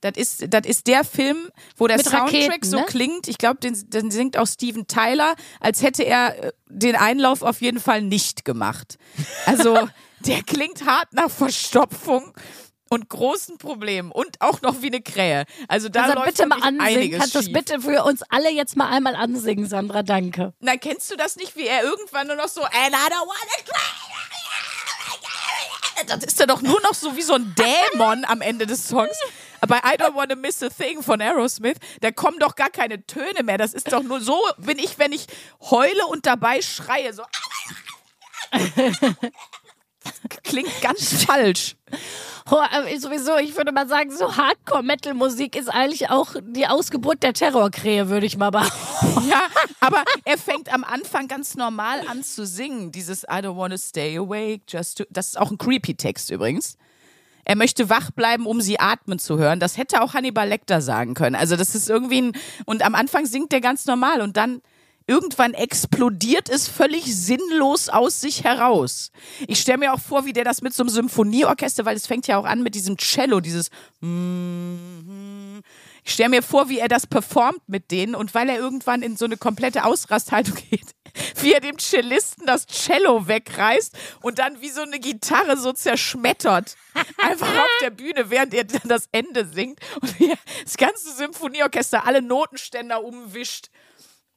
[0.00, 2.84] Das ist, das ist der Film, wo der Mit Soundtrack Raketen, so ne?
[2.86, 3.26] klingt.
[3.26, 7.60] Ich glaube, den, den singt auch Steven Tyler, als hätte er äh, den Einlauf auf
[7.60, 8.98] jeden Fall nicht gemacht.
[9.46, 9.88] Also,
[10.20, 12.32] der klingt hart nach Verstopfung
[12.90, 15.44] und großen Problemen und auch noch wie eine Krähe.
[15.68, 16.80] Also da Also läuft bitte mal ansingen.
[16.80, 17.52] einiges Kannst du schief.
[17.52, 20.02] bitte für uns alle jetzt mal einmal ansingen, Sandra?
[20.02, 20.52] Danke.
[20.60, 23.62] Nein, kennst du das nicht, wie er irgendwann nur noch so, and I don't wanna
[23.64, 23.80] cry.
[26.06, 29.16] Das ist ja doch nur noch so wie so ein Dämon am Ende des Songs.
[29.66, 33.42] Bei I Don't Wanna Miss a Thing von Aerosmith, da kommen doch gar keine Töne
[33.42, 33.58] mehr.
[33.58, 35.26] Das ist doch nur so, bin ich, wenn ich
[35.70, 37.12] heule und dabei schreie.
[37.12, 37.24] So.
[40.44, 41.76] Klingt ganz falsch.
[42.50, 42.56] Oh,
[42.98, 48.24] sowieso, ich würde mal sagen, so Hardcore-Metal-Musik ist eigentlich auch die Ausgeburt der Terrorkrähe, würde
[48.24, 49.28] ich mal behaupten.
[49.28, 49.42] Ja,
[49.80, 52.90] aber er fängt am Anfang ganz normal an zu singen.
[52.90, 55.04] Dieses I don't wanna stay awake, just to.
[55.10, 56.78] Das ist auch ein creepy Text übrigens.
[57.44, 59.60] Er möchte wach bleiben, um sie atmen zu hören.
[59.60, 61.36] Das hätte auch Hannibal Lecter sagen können.
[61.36, 62.32] Also das ist irgendwie ein,
[62.64, 64.62] und am Anfang singt er ganz normal und dann
[65.08, 69.10] irgendwann explodiert es völlig sinnlos aus sich heraus.
[69.48, 72.26] Ich stelle mir auch vor, wie der das mit so einem Symphonieorchester, weil es fängt
[72.28, 73.70] ja auch an mit diesem Cello, dieses
[76.04, 79.16] ich stelle mir vor, wie er das performt mit denen und weil er irgendwann in
[79.16, 80.94] so eine komplette Ausrasthaltung geht,
[81.40, 86.76] wie er dem Cellisten das Cello wegreißt und dann wie so eine Gitarre so zerschmettert.
[87.18, 90.14] Einfach auf der Bühne, während er dann das Ende singt und
[90.64, 93.70] das ganze Symphonieorchester alle Notenständer umwischt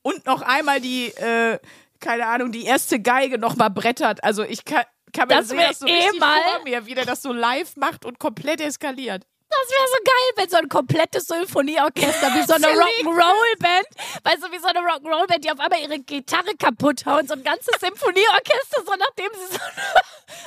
[0.01, 1.59] und noch einmal die, äh,
[1.99, 4.23] keine Ahnung, die erste Geige nochmal brettert.
[4.23, 4.83] Also ich kann,
[5.13, 7.31] kann mir Das sehen, das so eh richtig mal- vor mir, wie der das so
[7.33, 9.23] live macht und komplett eskaliert.
[9.53, 13.85] Das wäre so geil, wenn so ein komplettes Symphonieorchester, wie so eine Rock'n'Roll-Band,
[14.23, 17.43] weißt du, wie so eine Rock'n'Roll-Band, die auf einmal ihre Gitarre kaputt hauen, so ein
[17.43, 20.01] ganzes Symphonieorchester, so nachdem sie so ein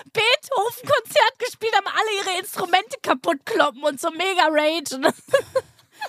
[0.15, 4.99] Beethoven-Konzert gespielt haben, alle ihre Instrumente kaputt kloppen und so mega Rage.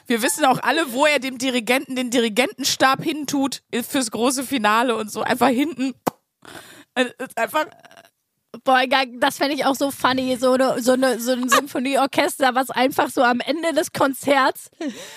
[0.07, 5.11] Wir wissen auch alle, wo er dem Dirigenten den Dirigentenstab hintut fürs große Finale und
[5.11, 5.21] so.
[5.21, 5.93] Einfach hinten.
[6.93, 7.65] Es ist Einfach.
[8.63, 8.83] Boah,
[9.17, 13.09] das fände ich auch so funny, so, eine, so, eine, so ein Symphonieorchester, was einfach
[13.09, 14.69] so am Ende des Konzerts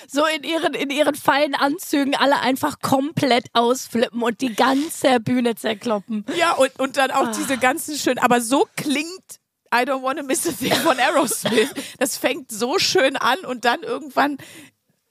[0.09, 5.55] so in ihren, in ihren feinen Anzügen alle einfach komplett ausflippen und die ganze Bühne
[5.55, 6.25] zerkloppen.
[6.37, 8.19] Ja, und, und dann auch diese ganzen schönen.
[8.19, 9.39] Aber so klingt
[9.75, 11.73] I Don't Wanna Miss a Thing von Aerosmith.
[11.99, 14.39] Das fängt so schön an und dann irgendwann.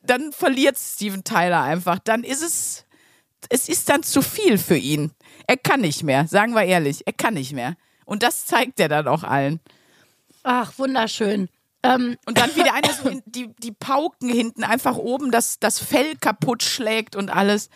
[0.02, 2.00] Dann verliert Steven Tyler einfach.
[2.00, 2.86] Dann ist es.
[3.50, 5.12] Es ist dann zu viel für ihn.
[5.46, 7.06] Er kann nicht mehr, sagen wir ehrlich.
[7.06, 7.76] Er kann nicht mehr.
[8.06, 9.60] Und das zeigt er dann auch allen.
[10.44, 11.50] Ach, wunderschön.
[11.88, 16.16] Ähm, Und dann wieder einer so die, die Pauken hinten einfach oben das, das Fell
[16.16, 17.70] kaputt schlägt und alles.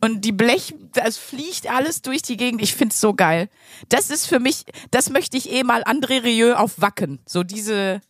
[0.00, 2.62] Und die Blech, das fliegt alles durch die Gegend.
[2.62, 3.48] Ich find's so geil.
[3.88, 7.18] Das ist für mich, das möchte ich eh mal André Rieu auf Wacken.
[7.26, 8.00] So diese,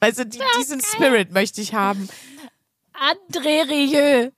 [0.00, 2.08] also die, diesen Spirit möchte ich haben.
[2.98, 4.30] André Rieu.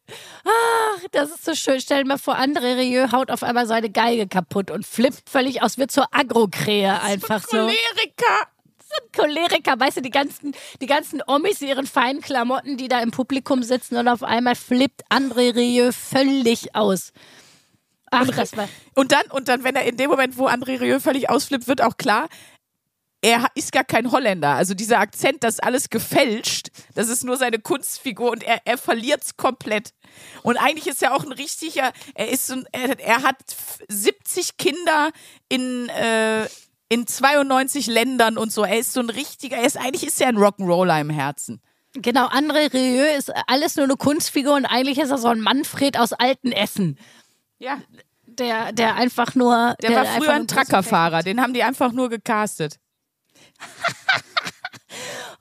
[0.45, 1.81] Ach, das ist so schön.
[1.81, 5.63] Stell dir mal vor, André Rieu haut auf einmal seine Geige kaputt und flippt völlig
[5.63, 7.57] aus, wird zur Agrokrähe einfach so.
[7.57, 8.50] Choleriker.
[9.15, 13.11] Choleriker, weißt du, die ganzen, die ganzen Omis in ihren feinen Klamotten, die da im
[13.11, 17.13] Publikum sitzen und auf einmal flippt André Rieu völlig aus.
[18.11, 18.69] Ach, das war.
[18.95, 21.81] Und dann, und dann, wenn er in dem Moment, wo André Rieu völlig ausflippt, wird
[21.81, 22.29] auch klar,
[23.23, 24.55] er ist gar kein Holländer.
[24.55, 26.69] Also dieser Akzent, das ist alles gefälscht.
[26.95, 29.93] Das ist nur seine Kunstfigur und er, er verliert's komplett.
[30.43, 33.37] Und eigentlich ist er auch ein richtiger, er ist so ein, er, er hat
[33.89, 35.11] 70 Kinder
[35.49, 36.47] in, äh,
[36.91, 38.65] in 92 Ländern und so.
[38.65, 41.63] Er ist so ein richtiger, er ist, eigentlich ist er ein Rock'n'Roller im Herzen.
[41.95, 45.99] Genau, André Rieu ist alles nur eine Kunstfigur und eigentlich ist er so ein Manfred
[45.99, 46.99] aus alten Essen.
[47.59, 47.79] Ja.
[48.27, 49.77] Der, der einfach nur.
[49.83, 52.79] Der, war einfach früher ein Truckerfahrer, den haben die einfach nur gecastet.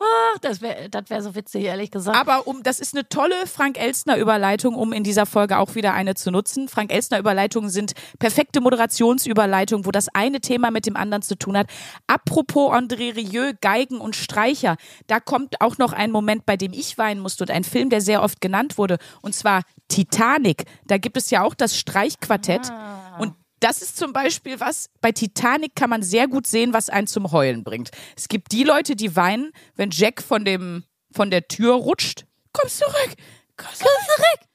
[0.01, 2.17] Ach, das wäre das wär so witzig, ehrlich gesagt.
[2.17, 5.93] Aber um, das ist eine tolle Frank Elstner Überleitung, um in dieser Folge auch wieder
[5.93, 6.69] eine zu nutzen.
[6.69, 11.57] Frank Elstner Überleitungen sind perfekte Moderationsüberleitungen, wo das eine Thema mit dem anderen zu tun
[11.57, 11.67] hat.
[12.07, 16.97] Apropos André Rieu, Geigen und Streicher, da kommt auch noch ein Moment, bei dem ich
[16.97, 20.63] weinen musste und ein Film, der sehr oft genannt wurde, und zwar Titanic.
[20.87, 22.71] Da gibt es ja auch das Streichquartett
[23.19, 27.07] und das ist zum Beispiel was, bei Titanic kann man sehr gut sehen, was einen
[27.07, 27.91] zum Heulen bringt.
[28.15, 32.25] Es gibt die Leute, die weinen, wenn Jack von dem, von der Tür rutscht.
[32.53, 33.15] Komm zurück!
[33.57, 34.49] Komm zurück!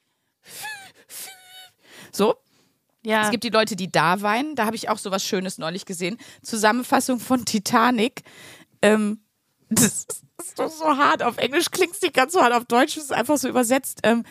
[2.15, 2.35] So.
[3.03, 3.25] ja.
[3.25, 4.55] Es gibt die Leute, die da weinen.
[4.55, 6.17] Da habe ich auch so was Schönes neulich gesehen.
[6.41, 8.23] Zusammenfassung von Titanic.
[8.81, 9.19] Ähm,
[9.69, 10.07] das
[10.39, 11.21] ist doch so hart.
[11.23, 12.53] Auf Englisch klingt es nicht ganz so hart.
[12.53, 13.99] Auf Deutsch ist es einfach so übersetzt.
[14.03, 14.23] Ähm,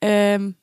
[0.00, 0.56] ähm,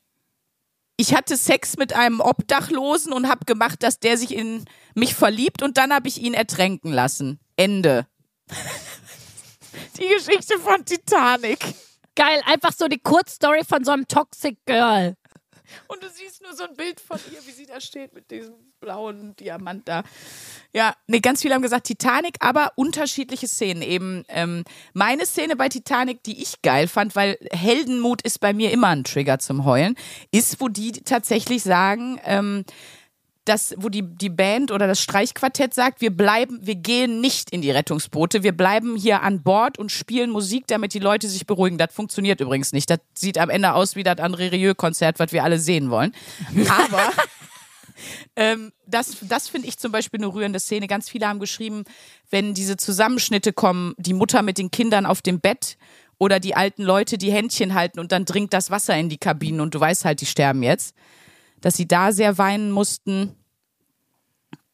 [1.02, 5.60] ich hatte Sex mit einem Obdachlosen und habe gemacht, dass der sich in mich verliebt
[5.60, 7.40] und dann habe ich ihn ertränken lassen.
[7.56, 8.06] Ende.
[9.98, 11.58] Die Geschichte von Titanic.
[12.14, 15.16] Geil, einfach so die Kurzstory von so einem Toxic Girl.
[15.88, 18.54] Und du siehst nur so ein Bild von ihr, wie sie da steht mit diesem
[18.80, 20.02] blauen Diamant da.
[20.72, 23.82] Ja, nee, ganz viele haben gesagt Titanic, aber unterschiedliche Szenen.
[23.82, 28.70] Eben ähm, meine Szene bei Titanic, die ich geil fand, weil Heldenmut ist bei mir
[28.70, 29.96] immer ein Trigger zum Heulen,
[30.30, 32.64] ist, wo die tatsächlich sagen, ähm,
[33.44, 37.60] das, wo die, die Band oder das Streichquartett sagt, wir bleiben, wir gehen nicht in
[37.60, 41.76] die Rettungsboote, wir bleiben hier an Bord und spielen Musik, damit die Leute sich beruhigen.
[41.76, 42.88] Das funktioniert übrigens nicht.
[42.88, 46.14] Das sieht am Ende aus wie das André Rieu-Konzert, was wir alle sehen wollen.
[46.68, 47.10] Aber
[48.36, 50.86] ähm, das, das finde ich zum Beispiel eine rührende Szene.
[50.86, 51.82] Ganz viele haben geschrieben,
[52.30, 55.78] wenn diese Zusammenschnitte kommen, die Mutter mit den Kindern auf dem Bett
[56.18, 59.60] oder die alten Leute, die Händchen halten und dann dringt das Wasser in die Kabinen
[59.60, 60.94] und du weißt halt, die sterben jetzt
[61.62, 63.34] dass sie da sehr weinen mussten.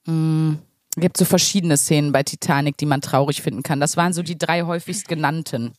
[0.07, 0.55] Mm,
[0.96, 3.79] Es gibt so verschiedene Szenen bei Titanic, die man traurig finden kann.
[3.79, 5.74] Das waren so die drei häufigst genannten.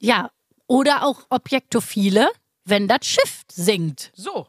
[0.00, 0.30] Ja,
[0.66, 2.30] oder auch Objektophile,
[2.64, 4.12] wenn das Schiff sinkt.
[4.14, 4.46] So.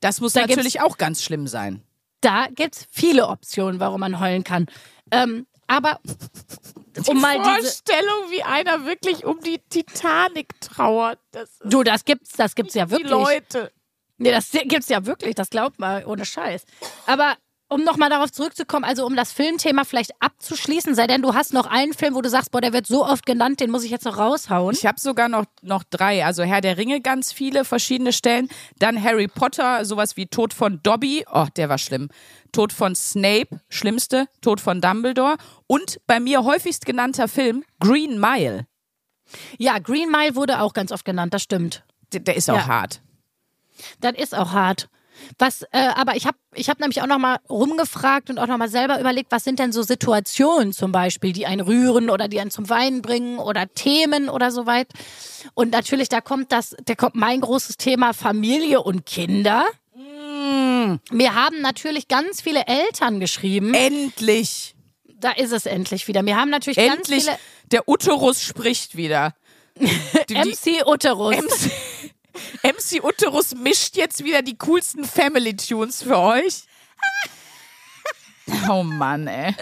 [0.00, 1.82] Das muss Da natürlich auch ganz schlimm sein.
[2.20, 4.66] Da gibt's viele Optionen, warum man heulen kann.
[5.10, 6.00] Ähm, aber
[7.06, 7.42] um mal.
[7.42, 11.18] Vorstellung, wie einer wirklich um die Titanic trauert.
[11.32, 13.10] Das Du, das gibt's, das gibt's ja die wirklich.
[13.10, 13.72] Leute.
[14.18, 16.64] Nee, das gibt's ja wirklich, das glaubt mal, ohne Scheiß.
[17.06, 17.34] Aber
[17.68, 21.66] um nochmal darauf zurückzukommen, also um das Filmthema vielleicht abzuschließen, sei denn du hast noch
[21.66, 24.04] einen Film, wo du sagst, boah, der wird so oft genannt, den muss ich jetzt
[24.04, 24.74] noch raushauen.
[24.76, 26.24] Ich habe sogar noch, noch drei.
[26.24, 28.48] Also Herr der Ringe ganz viele verschiedene Stellen.
[28.78, 31.24] Dann Harry Potter, sowas wie Tod von Dobby.
[31.32, 32.10] Oh, der war schlimm.
[32.52, 34.28] Tod von Snape, schlimmste.
[34.42, 35.36] Tod von Dumbledore.
[35.66, 38.66] Und bei mir häufigst genannter Film Green Mile.
[39.58, 41.82] Ja, Green Mile wurde auch ganz oft genannt, das stimmt.
[42.12, 42.66] Der, der ist auch Ja.
[42.66, 43.00] hart.
[44.00, 44.88] Das ist auch hart.
[45.38, 48.58] Was, äh, aber ich habe ich hab nämlich auch noch mal rumgefragt und auch noch
[48.58, 52.40] mal selber überlegt, was sind denn so Situationen zum Beispiel, die einen rühren oder die
[52.40, 54.88] einen zum Weinen bringen oder Themen oder so weit.
[55.54, 59.64] Und natürlich, da kommt das, da kommt mein großes Thema Familie und Kinder.
[61.10, 63.72] Mir haben natürlich ganz viele Eltern geschrieben.
[63.72, 64.74] Endlich.
[65.16, 66.22] Da ist es endlich wieder.
[66.22, 67.24] Mir haben natürlich ganz Endlich.
[67.24, 67.38] viele
[67.70, 69.34] Der Uterus spricht wieder.
[69.76, 69.86] Die,
[70.28, 71.34] die, MC Uterus.
[71.34, 71.72] MC,
[72.62, 76.62] MC Uterus mischt jetzt wieder die coolsten Family Tunes für euch.
[78.68, 79.54] Oh Mann, ey.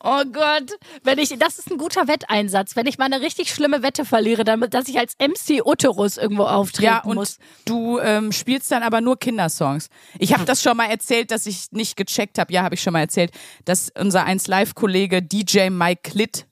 [0.00, 2.76] Oh Gott, wenn ich, das ist ein guter Wetteinsatz.
[2.76, 6.44] Wenn ich mal eine richtig schlimme Wette verliere, damit, dass ich als MC Uterus irgendwo
[6.44, 7.38] auftreten Ja, und muss.
[7.64, 9.88] du ähm, spielst dann aber nur Kindersongs.
[10.20, 12.52] Ich habe das schon mal erzählt, dass ich nicht gecheckt habe.
[12.52, 13.32] Ja, habe ich schon mal erzählt,
[13.64, 16.46] dass unser 1 Live Kollege DJ Mike Litt,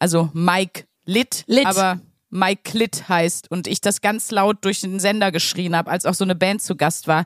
[0.00, 1.66] also Mike Litt, Litt.
[1.66, 2.00] aber
[2.34, 6.14] Mike Litt heißt und ich das ganz laut durch den Sender geschrien habe, als auch
[6.14, 7.24] so eine Band zu Gast war.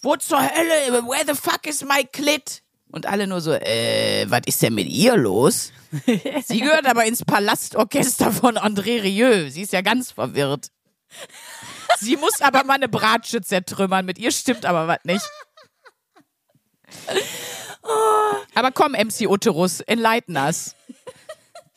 [0.00, 1.04] Wo zur Hölle?
[1.04, 2.62] Where the fuck is Mike Litt?
[2.90, 5.72] Und alle nur so, äh, was ist denn mit ihr los?
[6.46, 9.50] Sie gehört aber ins Palastorchester von André Rieu.
[9.50, 10.68] Sie ist ja ganz verwirrt.
[12.00, 14.06] Sie muss aber mal eine Bratsche zertrümmern.
[14.06, 15.28] Mit ihr stimmt aber was nicht.
[18.54, 20.74] Aber komm, MC Uterus, enlighten us.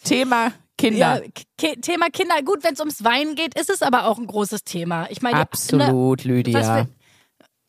[0.04, 1.22] Thema Kinder.
[1.58, 2.42] Ki Thema Kinder.
[2.44, 5.08] Gut, wenn es ums Weinen geht, ist es aber auch ein großes Thema.
[5.10, 6.88] Ich meine, Absolut, Ne, Lydia.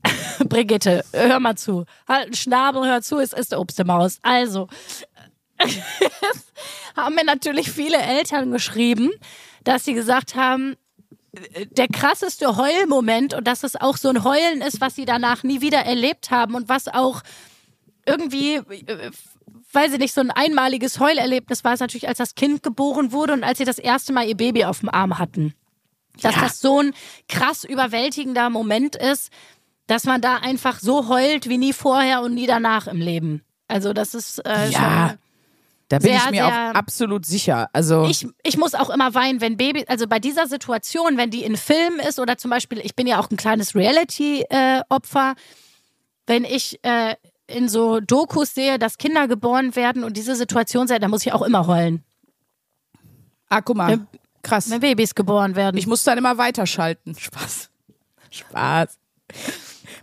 [0.49, 1.85] Brigitte, hör mal zu.
[2.07, 4.19] Halt einen Schnabel, hör zu, es ist der Obst der Maus.
[4.23, 4.69] Also,
[6.97, 9.11] haben mir natürlich viele Eltern geschrieben,
[9.63, 10.77] dass sie gesagt haben,
[11.71, 15.61] der krasseste Heulmoment und dass es auch so ein Heulen ist, was sie danach nie
[15.61, 17.23] wieder erlebt haben und was auch
[18.07, 19.11] irgendwie äh,
[19.75, 23.33] weiß ich nicht, so ein einmaliges Heulerlebnis war es natürlich, als das Kind geboren wurde
[23.33, 25.55] und als sie das erste Mal ihr Baby auf dem Arm hatten.
[26.23, 26.43] Dass Ja.
[26.43, 26.95] das so ein
[27.29, 29.31] krass überwältigender Moment ist,
[29.87, 33.43] dass man da einfach so heult wie nie vorher und nie danach im Leben.
[33.69, 35.19] Also das ist äh, Ja, schon
[35.89, 37.69] Da bin Sehr, ich mir auch sehr- absolut sicher.
[37.75, 41.43] Also ich, ich muss auch immer weinen, wenn Baby, also bei dieser Situation, wenn die
[41.45, 45.35] in Filmen ist oder zum Beispiel, ich bin ja auch ein kleines Reality-Opfer,
[46.27, 50.99] wenn ich äh, in so Dokus sehe, dass Kinder geboren werden und diese Situation sehe,
[50.99, 52.03] dann muss ich auch immer heulen,
[53.49, 54.07] ah, guck mal,
[54.43, 54.71] krass.
[54.71, 55.77] wenn Babys geboren werden.
[55.77, 57.15] Ich muss dann immer weiterschalten.
[57.15, 57.71] Spaß.
[58.31, 58.99] Spaß.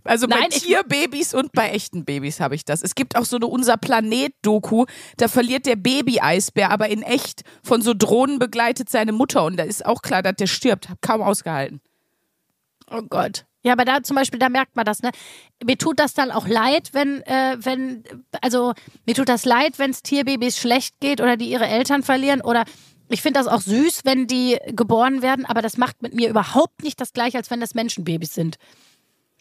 [0.04, 2.82] Also bei Nein, ich- Tierbabys und bei echten Babys habe ich das.
[2.82, 4.86] Es gibt auch so eine Unser Planet-Doku,
[5.18, 9.64] da verliert der Baby-Eisbär, aber in echt von so Drohnen begleitet seine Mutter und da
[9.64, 10.90] ist auch klar, dass der stirbt.
[10.90, 11.82] Hab kaum ausgehalten.
[12.90, 13.46] Oh Gott.
[13.64, 15.12] Ja, aber da zum Beispiel, da merkt man das, ne?
[15.64, 18.04] Mir tut das dann auch leid, wenn, äh, wenn,
[18.42, 18.74] also
[19.06, 22.64] mir tut das leid, wenn es Tierbabys schlecht geht oder die ihre Eltern verlieren oder
[23.10, 26.82] ich finde das auch süß, wenn die geboren werden, aber das macht mit mir überhaupt
[26.82, 28.58] nicht das gleiche, als wenn das Menschenbabys sind.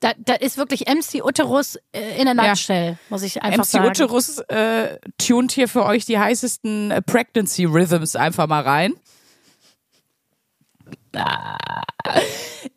[0.00, 2.50] Da, da ist wirklich MC Uterus äh, in a Ja.
[2.50, 3.86] nutshell, muss ich einfach MC sagen.
[3.88, 8.94] Uterus äh, tunt hier für euch die heißesten äh, Pregnancy Rhythms einfach mal rein.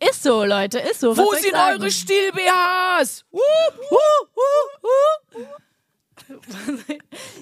[0.00, 1.16] Ist so, Leute, ist so.
[1.16, 3.24] Wo sind eure Still-BHs?
[3.30, 3.42] Wup,
[3.90, 4.30] wup,
[4.82, 5.48] wup.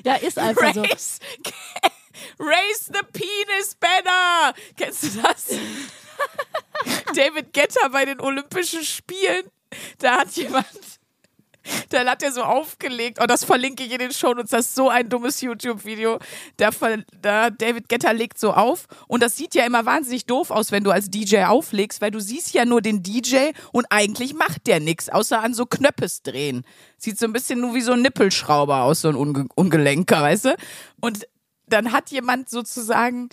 [0.05, 0.83] Ja, ist einfach so.
[0.83, 1.19] Raise,
[2.39, 4.55] raise the penis banner.
[4.77, 5.49] Kennst du das?
[7.15, 9.51] David Getter bei den Olympischen Spielen.
[9.99, 10.67] Da hat jemand,
[11.91, 14.89] da hat er so aufgelegt, und das verlinke ich in den Shownotes, das ist so
[14.89, 16.19] ein dummes YouTube-Video.
[16.57, 16.71] Da,
[17.21, 20.85] da David Getter legt so auf und das sieht ja immer wahnsinnig doof aus, wenn
[20.85, 24.81] du als DJ auflegst, weil du siehst ja nur den DJ und eigentlich macht der
[24.81, 26.65] nichts, außer an so Knöppes drehen.
[26.99, 30.47] Sieht so ein bisschen nur wie so ein Nippelschrauber aus, so ein Unge Ungelenker, weißt
[30.47, 30.57] du?
[31.01, 31.27] Und
[31.67, 33.29] dann hat jemand sozusagen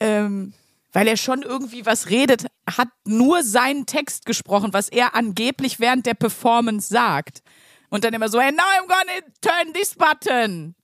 [0.00, 0.54] ähm,
[0.92, 6.06] weil er schon irgendwie was redet, hat nur seinen Text gesprochen, was er angeblich während
[6.06, 7.42] der Performance sagt.
[7.90, 10.74] Und dann immer so, hey, now I'm gonna turn this button.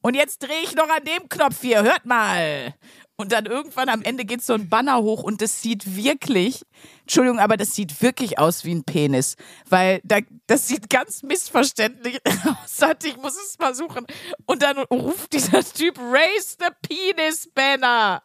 [0.00, 2.74] Und jetzt drehe ich noch an dem Knopf hier, hört mal.
[3.20, 6.62] Und dann irgendwann am Ende geht so ein Banner hoch und das sieht wirklich,
[7.00, 9.34] Entschuldigung, aber das sieht wirklich aus wie ein Penis.
[9.68, 12.80] Weil da, das sieht ganz missverständlich aus.
[13.02, 14.06] Ich muss es mal suchen.
[14.46, 18.22] Und dann ruft dieser Typ, raise the penis banner.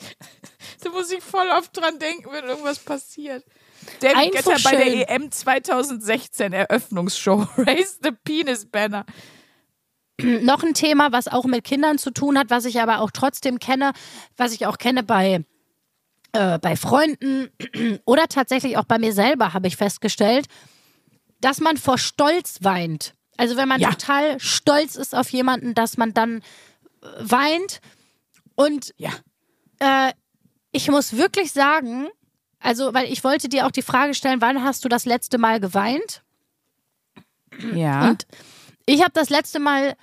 [0.82, 3.44] Da muss ich voll oft dran denken, wenn irgendwas passiert.
[4.00, 5.10] David Getter bei der.
[5.10, 7.46] EM 2016 Eröffnungsshow.
[7.58, 9.04] Raise the Penis Banner.
[10.22, 13.58] noch ein Thema, was auch mit Kindern zu tun hat, was ich aber auch trotzdem
[13.58, 13.92] kenne,
[14.36, 15.44] was ich auch kenne bei,
[16.32, 17.50] äh, bei Freunden
[18.04, 20.46] oder tatsächlich auch bei mir selber, habe ich festgestellt,
[21.40, 23.14] dass man vor Stolz weint.
[23.36, 23.90] Also wenn man Ja.
[23.90, 26.38] total stolz ist auf jemanden, dass man dann
[27.02, 27.80] äh, weint.
[28.54, 29.10] Und Ja.
[29.80, 30.12] Äh,
[30.72, 32.08] ich muss wirklich sagen,
[32.60, 35.60] also, weil ich wollte dir auch die Frage stellen, wann hast du das letzte Mal
[35.60, 36.22] geweint?
[37.74, 38.08] Ja.
[38.08, 38.26] Und
[38.86, 39.96] ich habe das letzte Mal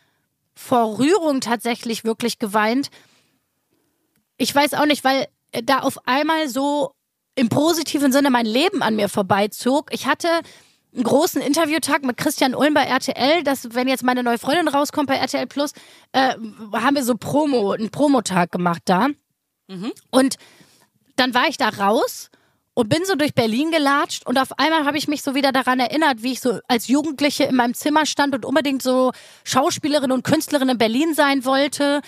[0.56, 2.90] vor Rührung tatsächlich wirklich geweint.
[4.38, 6.94] Ich weiß auch nicht, weil äh, da auf einmal so
[7.36, 9.94] im positiven Sinne mein Leben an mir vorbeizog.
[9.94, 10.28] Ich hatte
[10.94, 13.44] einen großen Interviewtag mit Christian Ulm bei RTL.
[13.44, 15.74] Das, wenn jetzt meine neue Freundin rauskommt bei RTL Plus,
[16.14, 16.34] äh,
[16.74, 19.10] haben wir so Promo, einen Promotag gemacht da.
[20.12, 20.38] Und
[21.16, 22.30] dann war ich da raus
[22.78, 25.80] und bin so durch Berlin gelatscht und auf einmal habe ich mich so wieder daran
[25.80, 29.14] erinnert, wie ich so als Jugendliche in meinem Zimmer stand und unbedingt so
[29.46, 32.02] Schauspielerin und Künstlerin in Berlin sein wollte.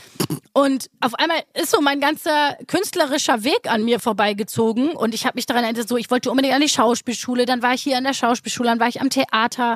[0.53, 5.37] Und auf einmal ist so mein ganzer künstlerischer Weg an mir vorbeigezogen und ich habe
[5.37, 8.03] mich daran erinnert, so ich wollte unbedingt an die Schauspielschule, dann war ich hier an
[8.03, 9.75] der Schauspielschule, dann war ich am Theater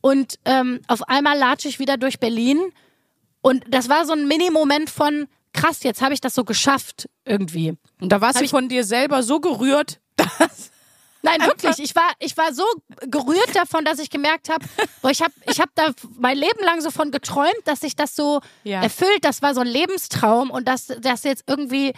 [0.00, 2.60] und ähm, auf einmal latsche ich wieder durch Berlin
[3.40, 7.74] und das war so ein Mini-Moment von krass, jetzt habe ich das so geschafft irgendwie.
[8.00, 10.70] Und da warst du von dir selber so gerührt, dass.
[11.22, 11.78] Nein, wirklich.
[11.78, 12.64] Ich war, ich war so
[13.08, 14.66] gerührt davon, dass ich gemerkt habe,
[15.10, 18.42] ich habe ich hab da mein Leben lang so von geträumt, dass sich das so
[18.64, 18.82] Ja.
[18.82, 19.24] erfüllt.
[19.24, 21.94] Das war so ein Lebenstraum und dass das jetzt irgendwie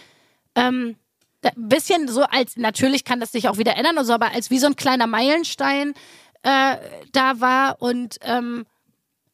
[0.54, 0.94] ähm,
[1.42, 4.50] ein bisschen so als, natürlich kann das sich auch wieder ändern und so, aber als
[4.50, 5.94] wie so ein kleiner Meilenstein
[6.44, 6.76] äh,
[7.11, 8.64] da war und ähm,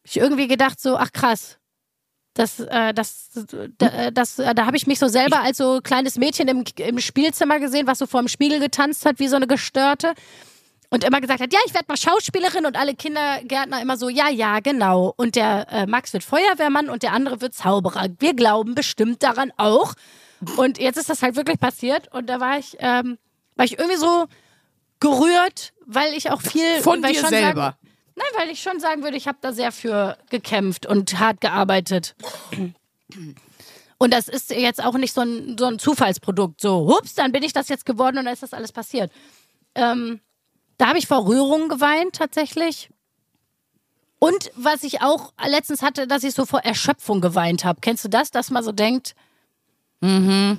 [0.04, 1.58] ich irgendwie gedacht so, ach krass.
[2.34, 3.30] Das, äh, das,
[3.78, 6.98] da, das, äh, da habe ich mich so selber als so kleines Mädchen im, im
[6.98, 10.14] Spielzimmer gesehen, was so vor dem Spiegel getanzt hat, wie so eine Gestörte.
[10.88, 14.28] Und immer gesagt hat, ja, ich werde mal Schauspielerin und alle Kindergärtner immer so, ja,
[14.28, 15.14] ja, genau.
[15.16, 18.08] Und der äh, Max wird Feuerwehrmann und der andere wird Zauberer.
[18.18, 19.94] Wir glauben bestimmt daran auch.
[20.56, 23.16] Und jetzt ist das halt wirklich passiert und da war ich, ähm,
[23.56, 24.26] war ich irgendwie so
[25.00, 27.62] gerührt, weil ich auch viel Von dir selber.
[27.62, 27.76] Sagen,
[28.22, 32.14] Nein, weil ich schon sagen würde, ich habe da sehr für gekämpft und hart gearbeitet.
[33.98, 36.60] Und das ist jetzt auch nicht so ein, so ein Zufallsprodukt.
[36.60, 39.10] So, hups, dann bin ich das jetzt geworden und dann ist das alles passiert.
[39.74, 40.20] Ähm,
[40.76, 42.90] da habe ich vor Rührung geweint tatsächlich.
[44.18, 47.80] Und was ich auch letztens hatte, dass ich so vor Erschöpfung geweint habe.
[47.80, 49.14] Kennst du das, dass man so denkt?
[50.00, 50.58] Mhm.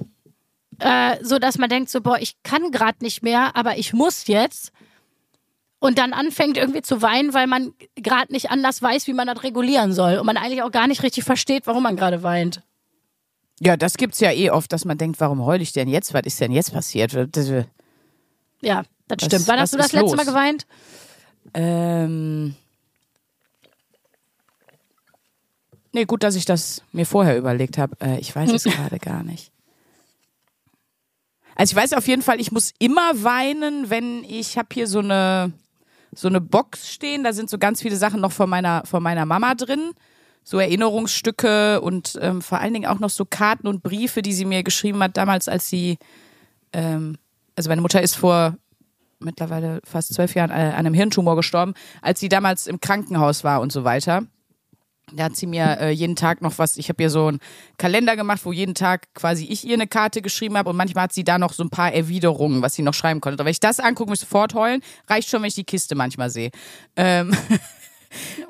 [0.80, 4.28] Äh, so, dass man denkt, so, boah, ich kann gerade nicht mehr, aber ich muss
[4.28, 4.72] jetzt.
[5.84, 9.44] Und dann anfängt irgendwie zu weinen, weil man gerade nicht anders weiß, wie man das
[9.44, 10.18] regulieren soll.
[10.18, 12.62] Und man eigentlich auch gar nicht richtig versteht, warum man gerade weint.
[13.60, 16.14] Ja, das gibt's ja eh oft, dass man denkt, warum heul ich denn jetzt?
[16.14, 17.14] Was ist denn jetzt passiert?
[17.36, 17.50] Das,
[18.62, 19.48] Ja, das Was- stimmt.
[19.50, 20.16] Wann hast du das letzte los?
[20.16, 20.66] Mal geweint?
[21.54, 22.56] Ähm.
[25.92, 27.98] Nee, gut, dass ich das mir vorher überlegt habe.
[28.00, 29.52] Äh, ich weiß es gerade gar nicht.
[31.56, 35.00] Also ich weiß auf jeden Fall, ich muss immer weinen, wenn ich habe hier so
[35.00, 35.52] eine
[36.18, 37.24] so eine Box stehen.
[37.24, 39.92] Da sind so ganz viele Sachen noch von meiner von meiner Mama drin,
[40.44, 44.46] so Erinnerungsstücke und ähm, vor allen Dingen auch noch so Karten und Briefe, die sie
[44.46, 45.98] mir geschrieben hat damals, als sie
[46.74, 47.18] ähm,
[47.56, 48.58] also meine Mutter ist vor
[49.20, 53.62] mittlerweile fast zwölf Jahren äh, an einem Hirntumor gestorben, als sie damals im Krankenhaus war
[53.62, 54.24] und so weiter.
[55.12, 57.40] Da hat sie mir äh, jeden Tag noch was, ich habe ihr so einen
[57.78, 61.14] Kalender gemacht, wo jeden Tag quasi ich ihr eine Karte geschrieben habe und manchmal hat
[61.14, 63.36] sie da noch so ein paar Erwiderungen, was sie noch schreiben konnte.
[63.36, 64.82] Aber wenn ich das angucke, muss ich sofort heulen.
[65.08, 66.52] Reicht schon, wenn ich die Kiste manchmal sehe.
[66.96, 67.36] Ähm,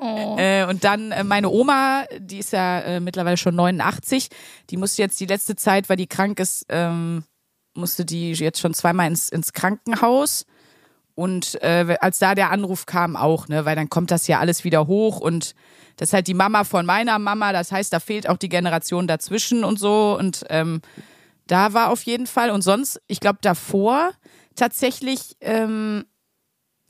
[0.00, 4.28] äh, und dann äh, meine Oma, die ist ja äh, mittlerweile schon 89,
[4.70, 7.24] die musste jetzt die letzte Zeit, weil die krank ist, ähm,
[7.74, 10.46] musste die jetzt schon zweimal ins, ins Krankenhaus.
[11.14, 14.64] Und äh, als da der Anruf kam auch, ne, weil dann kommt das ja alles
[14.64, 15.54] wieder hoch und
[15.96, 19.06] das ist halt die Mama von meiner Mama, das heißt, da fehlt auch die Generation
[19.06, 20.16] dazwischen und so.
[20.18, 20.80] Und ähm,
[21.46, 22.50] da war auf jeden Fall.
[22.50, 24.10] Und sonst, ich glaube, davor
[24.56, 26.04] tatsächlich, ähm,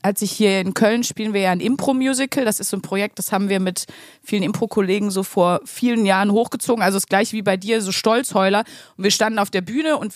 [0.05, 2.45] als ich hier in Köln spielen wir ja ein Impro-Musical.
[2.45, 3.85] Das ist so ein Projekt, das haben wir mit
[4.21, 6.83] vielen Impro-Kollegen so vor vielen Jahren hochgezogen.
[6.83, 8.65] Also das gleiche wie bei dir, so Stolzheuler.
[8.97, 10.13] Und wir standen auf der Bühne und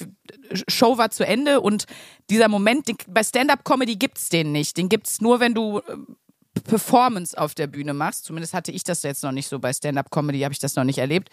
[0.68, 1.62] Show war zu Ende.
[1.62, 1.86] Und
[2.30, 4.78] dieser Moment, bei Stand-Up-Comedy gibt's den nicht.
[4.78, 5.82] Den gibt's nur, wenn du äh,
[6.66, 8.26] Performance auf der Bühne machst.
[8.26, 9.58] Zumindest hatte ich das jetzt noch nicht so.
[9.58, 11.30] Bei Stand-Up-Comedy habe ich das noch nicht erlebt.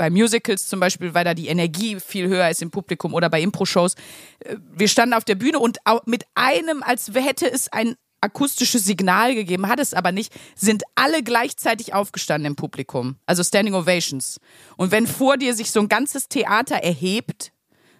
[0.00, 3.42] Bei Musicals zum Beispiel, weil da die Energie viel höher ist im Publikum oder bei
[3.42, 3.96] Impro-Shows.
[4.38, 5.76] Äh, Wir standen auf der Bühne und
[6.06, 11.22] mit einem, als hätte es ein akustisches Signal gegeben, hat es aber nicht, sind alle
[11.22, 13.16] gleichzeitig aufgestanden im Publikum.
[13.26, 14.40] Also Standing Ovations.
[14.78, 17.52] Und wenn vor dir sich so ein ganzes Theater erhebt,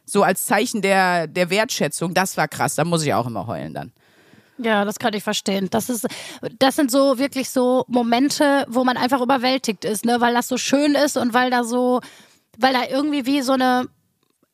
[0.07, 2.76] so als Zeichen der, der Wertschätzung, das war krass.
[2.76, 3.92] Da muss ich auch immer heulen dann.
[4.62, 5.68] Ja, das kann ich verstehen.
[5.70, 6.06] Das ist,
[6.58, 10.56] das sind so wirklich so Momente, wo man einfach überwältigt ist, ne, weil das so
[10.56, 12.00] schön ist und weil da so,
[12.58, 13.88] weil da irgendwie wie so eine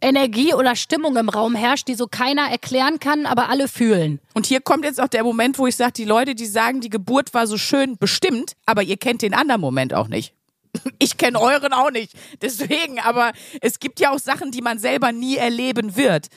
[0.00, 4.20] Energie oder Stimmung im Raum herrscht, die so keiner erklären kann, aber alle fühlen.
[4.34, 6.90] Und hier kommt jetzt auch der Moment, wo ich sage, die Leute, die sagen, die
[6.90, 10.32] Geburt war so schön, bestimmt, aber ihr kennt den anderen Moment auch nicht.
[10.98, 12.12] Ich kenne euren auch nicht.
[12.42, 13.32] Deswegen, aber
[13.62, 16.28] es gibt ja auch Sachen, die man selber nie erleben wird,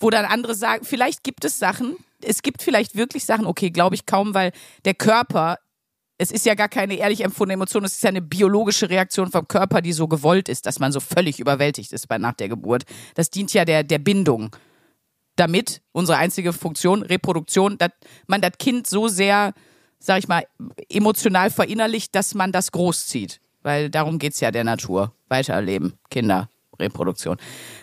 [0.00, 3.94] wo dann andere sagen, vielleicht gibt es Sachen, es gibt vielleicht wirklich Sachen, okay, glaube
[3.94, 4.52] ich kaum, weil
[4.84, 5.58] der Körper,
[6.18, 9.48] es ist ja gar keine ehrlich empfundene Emotion, es ist ja eine biologische Reaktion vom
[9.48, 12.84] Körper, die so gewollt ist, dass man so völlig überwältigt ist bei nach der Geburt.
[13.14, 14.54] Das dient ja der, der Bindung
[15.36, 17.90] damit unsere einzige Funktion, Reproduktion, dass
[18.26, 19.52] man das Kind so sehr,
[19.98, 20.46] sag ich mal,
[20.88, 23.40] emotional verinnerlicht, dass man das großzieht.
[23.62, 25.14] Weil darum geht's ja der Natur.
[25.28, 26.48] Weiterleben, Kinder,
[26.78, 27.36] Reproduktion.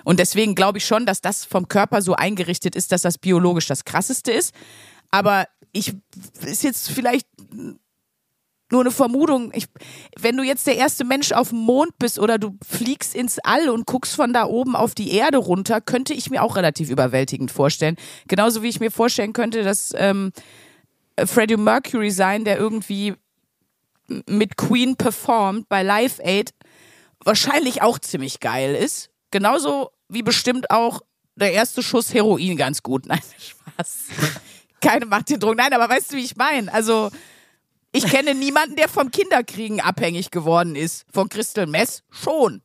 [0.03, 3.67] Und deswegen glaube ich schon, dass das vom Körper so eingerichtet ist, dass das biologisch
[3.67, 4.53] das krasseste ist.
[5.11, 5.93] Aber ich
[6.45, 7.27] ist jetzt vielleicht
[8.71, 9.51] nur eine Vermutung.
[9.53, 9.67] Ich,
[10.19, 13.69] wenn du jetzt der erste Mensch auf dem Mond bist oder du fliegst ins All
[13.69, 17.51] und guckst von da oben auf die Erde runter, könnte ich mir auch relativ überwältigend
[17.51, 17.97] vorstellen.
[18.27, 20.31] Genauso wie ich mir vorstellen könnte, dass ähm,
[21.25, 23.15] Freddie Mercury sein, der irgendwie
[24.27, 26.51] mit Queen performt bei Live Aid,
[27.23, 29.09] wahrscheinlich auch ziemlich geil ist.
[29.31, 31.01] Genauso wie bestimmt auch
[31.35, 33.05] der erste Schuss Heroin ganz gut.
[33.07, 33.97] Nein, Spaß.
[34.81, 35.55] Keine Macht den Druck.
[35.55, 36.73] Nein, aber weißt du, wie ich meine?
[36.73, 37.11] Also,
[37.91, 41.05] ich kenne niemanden, der vom Kinderkriegen abhängig geworden ist.
[41.11, 42.61] Von Crystal Mess schon.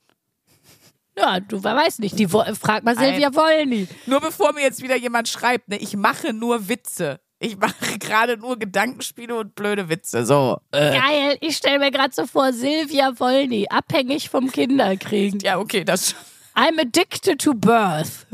[1.19, 2.19] Ja, du weißt nicht.
[2.19, 2.97] Die, frag mal.
[2.97, 3.89] Silvia Wollny.
[4.07, 7.21] Nur bevor mir jetzt wieder jemand schreibt, ne, ich mache nur Witze.
[7.39, 10.25] Ich mache gerade nur Gedankenspiele und blöde Witze.
[10.25, 10.59] So.
[10.73, 10.99] Äh.
[10.99, 15.41] Geil, ich stelle mir gerade so vor, Silvia Wollny, abhängig vom Kinderkriegen.
[15.41, 16.19] Ja, okay, das schon.
[16.55, 18.27] I'm addicted to birth.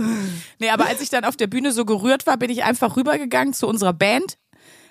[0.60, 3.52] Nee, aber als ich dann auf der Bühne so gerührt war, bin ich einfach rübergegangen
[3.52, 4.38] zu unserer Band,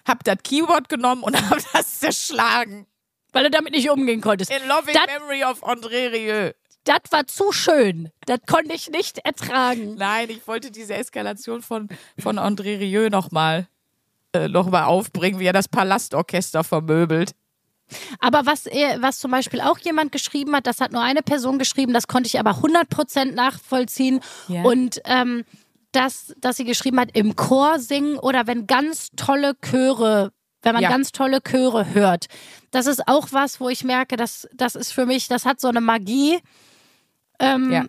[0.05, 2.87] hab das Keyboard genommen und hab das zerschlagen.
[3.31, 4.51] Weil du damit nicht umgehen konntest.
[4.51, 6.51] In loving Das- memory of André Rieu.
[6.83, 8.09] Das war zu schön.
[8.25, 9.95] Das konnte ich nicht ertragen.
[9.95, 11.87] Nein, ich wollte diese Eskalation von,
[12.19, 13.67] von André Rieu nochmal.
[14.33, 17.33] Äh, nochmal aufbringen, wie er das Palastorchester vermöbelt.
[18.19, 21.93] Aber was, was zum Beispiel auch jemand geschrieben hat, das hat nur eine Person geschrieben,
[21.93, 24.21] das konnte ich aber 100% nachvollziehen.
[24.47, 24.63] Ja.
[24.63, 25.43] Und ähm,
[25.91, 30.83] dass, dass sie geschrieben hat, im Chor singen oder wenn ganz tolle Chöre, wenn man
[30.83, 30.89] Ja.
[30.89, 32.27] ganz tolle Chöre hört.
[32.71, 35.67] Das ist auch was, wo ich merke, das, das ist für mich, das hat so
[35.67, 36.39] eine Magie.
[37.39, 37.85] Ähm, Ja.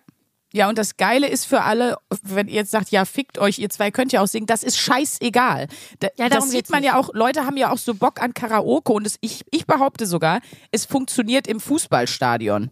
[0.55, 3.71] Ja, und das Geile ist für alle, wenn ihr jetzt sagt, ja, fickt euch, ihr
[3.71, 5.67] zwei könnt ja auch singen, das ist scheißegal.
[5.99, 6.91] Da, Ja, darum das sieht man nicht.
[6.91, 10.05] ja auch, Leute haben ja auch so Bock an Karaoke und es, ich, ich behaupte
[10.05, 10.41] sogar,
[10.71, 12.69] es funktioniert im Fußballstadion.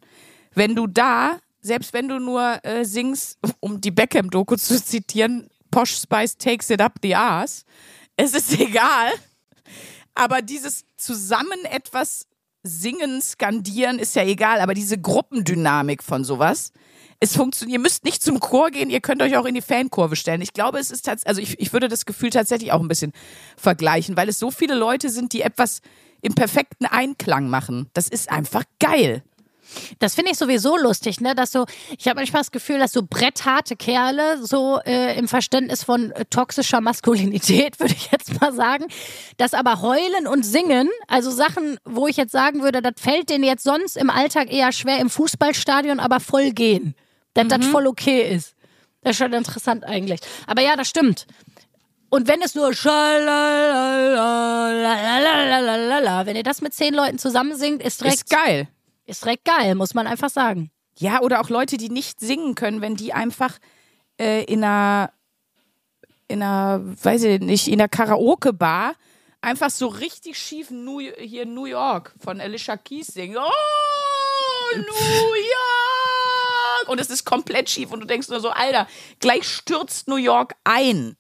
[0.54, 5.96] Wenn du da, selbst wenn du nur äh, singst, um die Beckham-Doku zu zitieren, Posh
[6.02, 7.66] Spice takes it up the ass,
[8.16, 9.12] es ist egal.
[10.14, 12.28] Aber dieses zusammen etwas
[12.62, 16.72] singen, skandieren ist ja egal, aber diese Gruppendynamik von sowas,
[17.22, 20.16] es funktioniert, ihr müsst nicht zum Chor gehen, ihr könnt euch auch in die Fankurve
[20.16, 20.42] stellen.
[20.42, 23.14] Ich glaube, es ist tatsächlich, also ich, ich würde das Gefühl tatsächlich auch ein bisschen
[23.56, 25.82] vergleichen, weil es so viele Leute sind, die etwas
[26.22, 27.90] im perfekten Einklang machen.
[27.94, 29.24] Das ist einfach geil.
[30.00, 31.36] Das finde ich sowieso lustig, ne?
[31.36, 31.66] Dass so,
[31.98, 36.26] ich habe manchmal das Gefühl, dass so brettharte Kerle, so äh, im Verständnis von äh,
[36.26, 38.88] toxischer Maskulinität, würde ich jetzt mal sagen,
[39.38, 43.44] dass aber heulen und singen, also Sachen, wo ich jetzt sagen würde, das fällt denen
[43.44, 46.96] jetzt sonst im Alltag eher schwer im Fußballstadion, aber voll gehen.
[47.34, 48.56] Dass das voll okay ist.
[49.02, 50.20] Das ist schon interessant eigentlich.
[50.48, 51.26] Aber ja, das stimmt.
[52.10, 52.72] Und wenn es nur
[56.26, 58.68] wenn ihr das mit zehn Leuten zusammen singt, ist direkt Ist geil.
[59.06, 60.72] ist direkt geil, muss man einfach sagen.
[60.98, 63.58] Ja, oder auch Leute, die nicht singen können, wenn die einfach
[64.20, 65.12] äh, in einer,
[66.28, 68.94] in einer, weiß ich nicht, in einer Karaoke-Bar
[69.40, 73.38] einfach so richtig schief New, hier New York von Alicia Keys singen.
[73.38, 73.50] Oh,
[74.76, 75.91] New York!
[76.88, 78.88] Und es ist komplett schief und du denkst nur so, Alter,
[79.20, 81.16] gleich stürzt New York ein.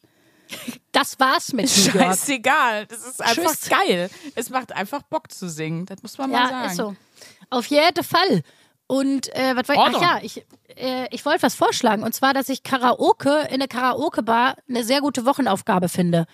[0.91, 2.05] Das war's mit New York.
[2.07, 2.85] Scheißegal.
[2.87, 3.69] Das ist einfach Tschüss.
[3.69, 4.09] geil.
[4.35, 5.85] Es macht einfach Bock zu singen.
[5.85, 6.69] Das muss man mal Ja, sagen.
[6.69, 6.95] ist so.
[7.49, 8.43] Auf jeden Fall.
[8.87, 9.97] Und äh, was wollte ich?
[9.97, 10.45] Ach ja, ich,
[10.75, 12.03] äh, ich wollte was vorschlagen.
[12.03, 16.25] Und zwar, dass ich Karaoke in der Karaoke-Bar eine sehr gute Wochenaufgabe finde.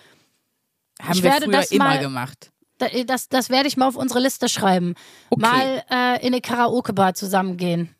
[1.00, 2.50] Haben ich wir früher das immer mal- gemacht.
[2.78, 4.94] Da- Das, das werde ich mal auf unsere Liste schreiben.
[5.30, 5.40] Okay.
[5.42, 7.94] Mal äh, in eine Karaoke-Bar zusammengehen.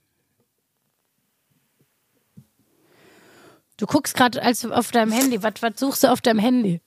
[3.79, 5.43] Du guckst gerade als auf deinem Handy.
[5.43, 6.81] Was, was suchst du auf deinem Handy?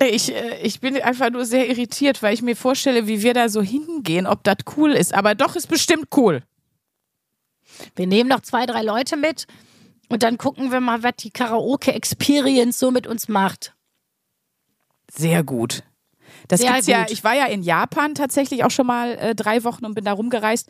[0.00, 3.48] Ich, äh, ich bin einfach nur sehr irritiert, weil ich mir vorstelle, wie wir da
[3.48, 5.14] so hingehen, ob das cool ist.
[5.14, 6.42] Aber doch, ist bestimmt cool.
[7.94, 9.46] Wir nehmen noch zwei, drei Leute mit
[10.08, 13.74] und dann gucken wir mal, was die Karaoke-Experience so mit uns macht.
[15.10, 15.84] Sehr gut.
[16.48, 17.10] Das Sehr gibt's ja, gut.
[17.10, 20.12] ich war ja in Japan tatsächlich auch schon mal äh, drei Wochen und bin da
[20.12, 20.68] rumgereist.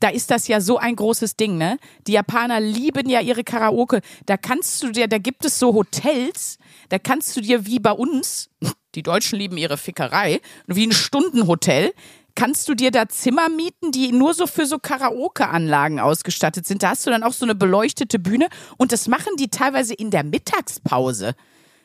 [0.00, 1.78] Da ist das ja so ein großes Ding, ne?
[2.06, 4.00] Die Japaner lieben ja ihre Karaoke.
[4.26, 6.58] Da kannst du dir, da gibt es so Hotels,
[6.88, 8.50] da kannst du dir wie bei uns,
[8.94, 11.92] die Deutschen lieben ihre Fickerei, wie ein Stundenhotel,
[12.34, 16.82] kannst du dir da Zimmer mieten, die nur so für so Karaoke-Anlagen ausgestattet sind.
[16.82, 20.10] Da hast du dann auch so eine beleuchtete Bühne und das machen die teilweise in
[20.10, 21.34] der Mittagspause.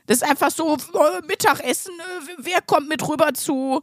[0.05, 3.81] Das ist einfach so äh, Mittagessen, äh, wer kommt mit rüber zu,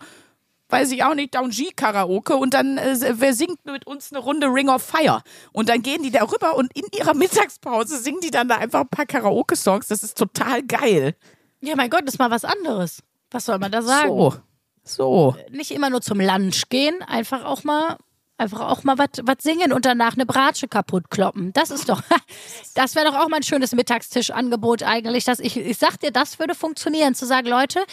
[0.69, 4.47] weiß ich auch nicht, Downji Karaoke und dann äh, wer singt mit uns eine Runde
[4.47, 8.31] Ring of Fire und dann gehen die da rüber und in ihrer Mittagspause singen die
[8.31, 11.17] dann da einfach ein paar Karaoke Songs, das ist total geil.
[11.61, 13.03] Ja, mein Gott, das ist mal was anderes.
[13.31, 14.09] Was soll man da sagen?
[14.09, 14.35] So.
[14.85, 15.37] So.
[15.51, 17.97] Nicht immer nur zum Lunch gehen, einfach auch mal
[18.43, 21.53] einfach auch mal was singen und danach eine Bratsche kaputt kloppen.
[21.53, 22.03] Das ist doch
[22.75, 26.39] das wäre doch auch mal ein schönes Mittagstischangebot eigentlich, dass ich ich sag dir, das
[26.39, 27.85] würde funktionieren zu sagen, Leute,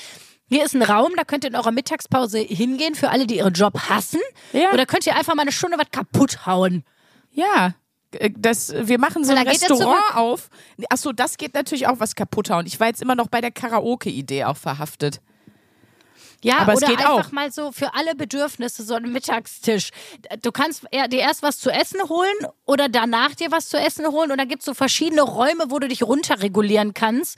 [0.50, 3.54] hier ist ein Raum, da könnt ihr in eurer Mittagspause hingehen für alle, die ihren
[3.54, 4.20] Job hassen.
[4.52, 4.72] Ja.
[4.74, 6.84] Oder könnt ihr einfach mal eine Stunde was kaputt hauen.
[7.32, 7.76] Ja.
[8.14, 10.50] äh, Das, wir machen so ein Restaurant auf.
[10.90, 12.66] Achso, das geht natürlich auch was kaputt hauen.
[12.66, 15.22] Ich war jetzt immer noch bei der Karaoke-Idee auch verhaftet.
[16.42, 17.32] Ja, Aber es oder geht einfach auch.
[17.32, 19.90] mal so für alle Bedürfnisse so einen Mittagstisch.
[20.42, 22.34] Du kannst dir erst was zu essen holen
[22.66, 25.88] oder danach dir was zu essen holen und da gibt's so verschiedene Räume, wo du
[25.90, 27.38] dich runterregulieren kannst.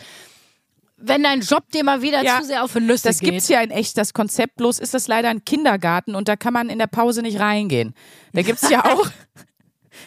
[1.04, 3.32] Wenn dein Job dir mal wieder Ja, zu sehr auf die Nüsse Das geht.
[3.32, 4.58] gibt's ja in echt, das Konzept.
[4.58, 7.96] Bloß ist das leider ein Kindergarten und da kann man in der Pause nicht reingehen.
[8.34, 9.08] Da gibt's ja auch,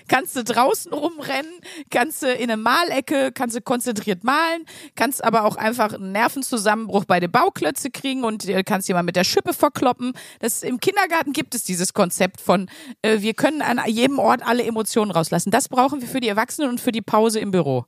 [0.09, 1.53] kannst du draußen rumrennen,
[1.91, 4.65] kannst du in eine Malecke, kannst du konzentriert malen,
[4.95, 9.17] kannst aber auch einfach einen Nervenzusammenbruch bei den Bauklötze kriegen und äh, kannst jemand mit
[9.17, 10.13] der Schippe verkloppen.
[10.41, 12.69] Das, Im Kindergarten gibt es dieses Konzept von,
[13.03, 15.51] äh, wir können an jedem Ort alle Emotionen rauslassen.
[15.51, 17.85] Das brauchen wir für die Erwachsenen und für die Pause im Büro.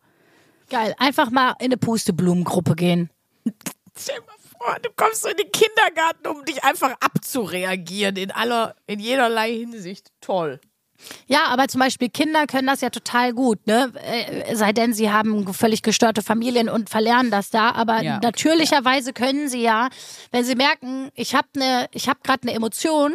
[0.69, 3.11] Geil, einfach mal in eine Pusteblumengruppe gehen.
[3.97, 8.75] Stell mal vor, du kommst so in den Kindergarten, um dich einfach abzureagieren in aller,
[8.87, 10.11] in jederlei Hinsicht.
[10.21, 10.61] Toll.
[11.27, 13.93] Ja, aber zum Beispiel Kinder können das ja total gut, ne?
[14.03, 17.71] Äh, sei denn, sie haben völlig gestörte Familien und verlernen das da.
[17.73, 18.21] Aber Ja.
[18.23, 19.89] natürlicherweise können sie ja,
[20.33, 23.13] wenn sie merken, ich habe ne, ich habe gerade eine Emotion,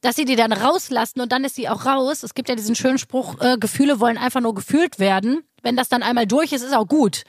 [0.00, 2.22] dass sie die dann rauslassen und dann ist sie auch raus.
[2.22, 5.42] Es gibt ja diesen schönen Spruch, äh, Gefühle wollen einfach nur gefühlt werden.
[5.64, 7.24] Wenn das dann einmal durch ist, ist auch gut.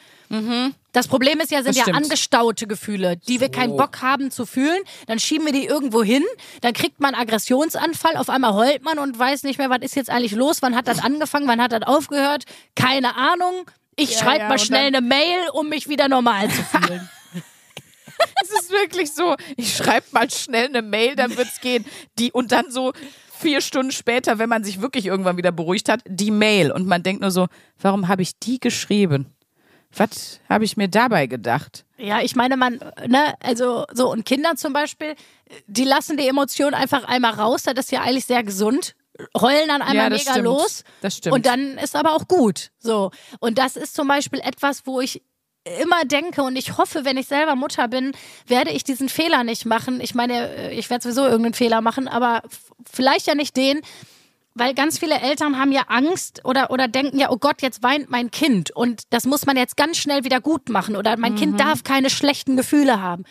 [0.92, 4.82] Das Problem ist ja, sind ja angestaute Gefühle, die wir keinen Bock haben zu fühlen.
[5.08, 6.24] Dann schieben wir die irgendwo hin,
[6.62, 10.10] dann kriegt man Aggressionsanfall, auf einmal heult man und weiß nicht mehr, was ist jetzt
[10.10, 12.44] eigentlich los, wann hat das angefangen, wann hat das aufgehört,
[12.76, 13.70] keine Ahnung.
[13.96, 17.10] Ich Ja, schreibe ja, mal schnell eine Mail, um mich wieder normal zu fühlen.
[18.42, 21.86] Es ist wirklich so, ich schreibe mal schnell eine Mail, dann wird's gehen.
[22.18, 22.94] Die, und dann so
[23.40, 26.72] vier Stunden später, wenn man sich wirklich irgendwann wieder beruhigt hat, die Mail.
[26.72, 27.48] Und man denkt nur so,
[27.80, 29.28] warum habe ich die geschrieben?
[29.98, 31.86] Was habe ich mir dabei gedacht?
[31.98, 35.16] Ja, ich meine, man, ne, also so und Kinder zum Beispiel,
[35.68, 38.96] die lassen die Emotionen einfach einmal raus, das ist ja eigentlich sehr gesund.
[39.40, 40.46] Heulen dann einmal Ja, das mega stimmt.
[40.46, 40.84] los.
[41.00, 41.36] Das stimmt.
[41.36, 42.72] Und dann ist aber auch gut.
[42.80, 43.12] So.
[43.40, 45.22] Und das ist zum Beispiel etwas, wo ich
[45.80, 48.12] immer denke und ich hoffe, wenn ich selber Mutter bin,
[48.46, 50.00] werde ich diesen Fehler nicht machen.
[50.02, 52.44] Ich meine, äh, ich werde sowieso irgendeinen Fehler machen, aber
[52.92, 53.82] vielleicht ja nicht den,
[54.54, 58.10] weil ganz viele Eltern haben ja Angst oder, oder denken ja, oh Gott, jetzt weint
[58.10, 61.60] mein Kind und das muss man jetzt ganz schnell wieder gut machen oder mein Kind
[61.60, 63.26] darf keine schlechten Gefühle haben.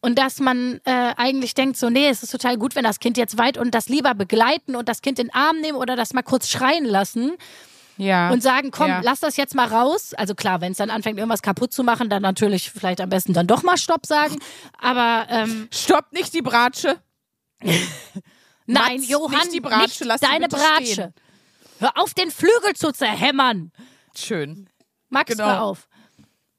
[0.00, 3.16] Und dass man äh, eigentlich denkt, so, nee, es ist total gut, wenn das Kind
[3.16, 6.12] jetzt weint und das lieber begleiten und das Kind in den Arm nehmen oder das
[6.12, 7.32] mal kurz schreien lassen
[7.96, 8.30] Ja.
[8.30, 9.00] und sagen, komm, ja.
[9.02, 10.14] lass das jetzt mal raus.
[10.14, 13.32] Also klar, wenn es dann anfängt, irgendwas kaputt zu machen, dann natürlich vielleicht am besten
[13.32, 14.36] dann doch mal Stopp sagen.
[14.80, 16.98] Aber ähm, Stopp nicht die Bratsche.
[18.68, 20.92] nein, Mats, Johann, nicht die Bratsche, sie deine Bratsche.
[20.92, 21.14] stehen.
[21.80, 23.72] Hör auf, den Flügel zu zerhämmern.
[24.16, 24.68] Schön.
[25.10, 25.44] Max, Genau.
[25.46, 25.88] hör auf.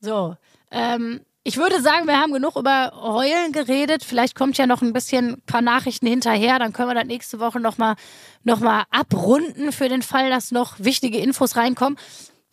[0.02, 0.36] So,
[0.72, 4.04] ähm, ich würde sagen, wir haben genug über Heulen geredet.
[4.04, 6.60] Vielleicht kommt ja noch ein bisschen ein paar Nachrichten hinterher.
[6.60, 7.96] Dann können wir das nächste Woche nochmal
[8.44, 11.98] noch mal abrunden für den Fall, dass noch wichtige Infos reinkommen.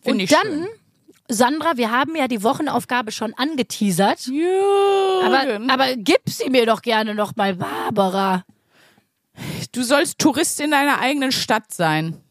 [0.01, 0.67] Find Und dann, schön.
[1.29, 4.27] Sandra, wir haben ja die Wochenaufgabe schon angeteasert.
[4.27, 5.69] Aber, Jürgen.
[5.69, 8.45] aber gib sie mir doch gerne nochmal, Barbara.
[9.71, 12.21] Du sollst Tourist in deiner eigenen Stadt sein.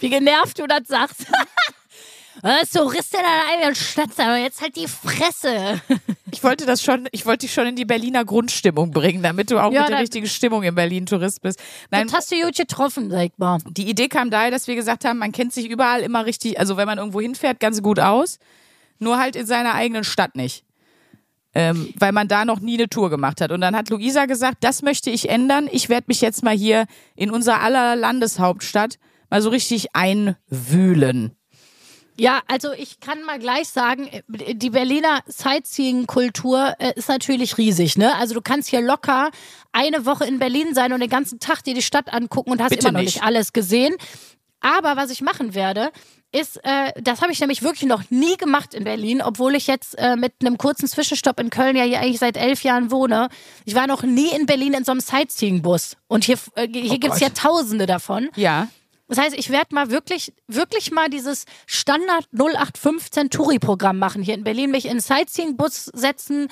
[0.00, 1.26] Wie genervt du das sagst.
[2.42, 5.80] Was, Tourist in einer eigenen Stadt sein, aber jetzt halt die Fresse.
[6.30, 9.58] Ich wollte das schon, ich wollte dich schon in die Berliner Grundstimmung bringen, damit du
[9.58, 11.58] auch Ja, mit der richtigen Stimmung in Berlin Tourist bist.
[11.90, 13.56] Nein, Das hast du gut getroffen, sag mal.
[13.70, 16.76] die Idee kam daher, dass wir gesagt haben, man kennt sich überall immer richtig, also
[16.76, 18.38] wenn man irgendwo hinfährt, ganz gut aus,
[18.98, 20.64] nur halt in seiner eigenen Stadt nicht.
[21.60, 23.50] Ähm, weil man da noch nie eine Tour gemacht hat.
[23.50, 25.68] Und dann hat Luisa gesagt, das möchte ich ändern.
[25.72, 26.86] Ich werde mich jetzt mal hier
[27.16, 31.32] in unser aller Landeshauptstadt mal so richtig einwühlen.
[32.16, 38.14] Ja, also ich kann mal gleich sagen, die Berliner Sightseeing-Kultur äh, ist natürlich riesig, ne?
[38.14, 39.30] Also du kannst hier locker
[39.72, 42.70] eine Woche in Berlin sein und den ganzen Tag dir die Stadt angucken und hast
[42.70, 43.16] Bitte immer noch nicht.
[43.16, 43.96] nicht alles gesehen.
[44.60, 45.90] Aber was ich machen werde,
[46.32, 49.98] ist, äh, das habe ich nämlich wirklich noch nie gemacht in Berlin, obwohl ich jetzt
[49.98, 53.28] äh, mit einem kurzen Zwischenstopp in Köln ja hier eigentlich seit elf Jahren wohne.
[53.64, 55.96] Ich war noch nie in Berlin in so einem Sightseeing-Bus.
[56.06, 58.28] Und hier, äh, hier gibt's ja tausende davon.
[58.36, 58.68] Ja.
[59.08, 64.44] Das heißt, ich werde mal wirklich, wirklich mal dieses Standard 0815 Touri-Programm machen hier in
[64.44, 66.48] Berlin, mich in einen Sightseeing-Bus setzen,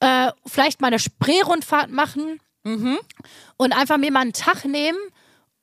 [0.00, 2.40] äh, vielleicht mal eine Spreerundfahrt machen
[3.56, 4.98] und einfach mir mal einen Tag nehmen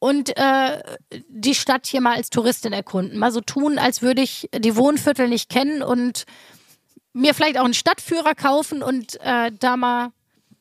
[0.05, 0.83] und äh,
[1.29, 3.17] die Stadt hier mal als Touristin erkunden.
[3.17, 6.25] Mal so tun, als würde ich die Wohnviertel nicht kennen und
[7.13, 10.09] mir vielleicht auch einen Stadtführer kaufen und äh, da mal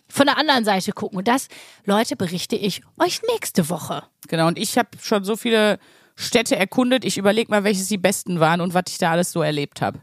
[0.08, 1.18] von der anderen Seite gucken.
[1.18, 1.48] Und das,
[1.84, 4.04] Leute, berichte ich euch nächste Woche.
[4.28, 5.78] Genau, und ich habe schon so viele
[6.16, 7.04] Städte erkundet.
[7.04, 10.00] Ich überlege mal, welches die besten waren und was ich da alles so erlebt habe.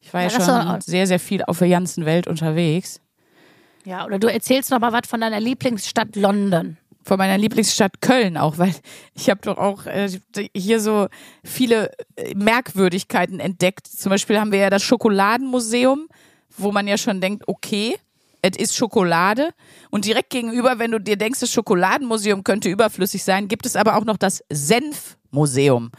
[0.00, 3.00] Ich war ja, Ja, schon sehr, sehr viel auf der ganzen Welt unterwegs.
[3.84, 6.78] Ja, oder du erzählst noch mal was von deiner Lieblingsstadt London.
[7.04, 8.74] Von meiner Lieblingsstadt Köln auch, weil
[9.14, 10.08] ich habe doch auch äh,
[10.54, 11.08] hier so
[11.44, 13.86] viele äh, Merkwürdigkeiten entdeckt.
[13.86, 16.08] Zum Beispiel haben wir ja das Schokoladenmuseum,
[16.56, 17.96] wo man ja schon denkt, okay,
[18.42, 19.50] es ist Schokolade.
[19.90, 23.96] Und direkt gegenüber, wenn du dir denkst, das Schokoladenmuseum könnte überflüssig sein, gibt es aber
[23.96, 25.90] auch noch das Senfmuseum.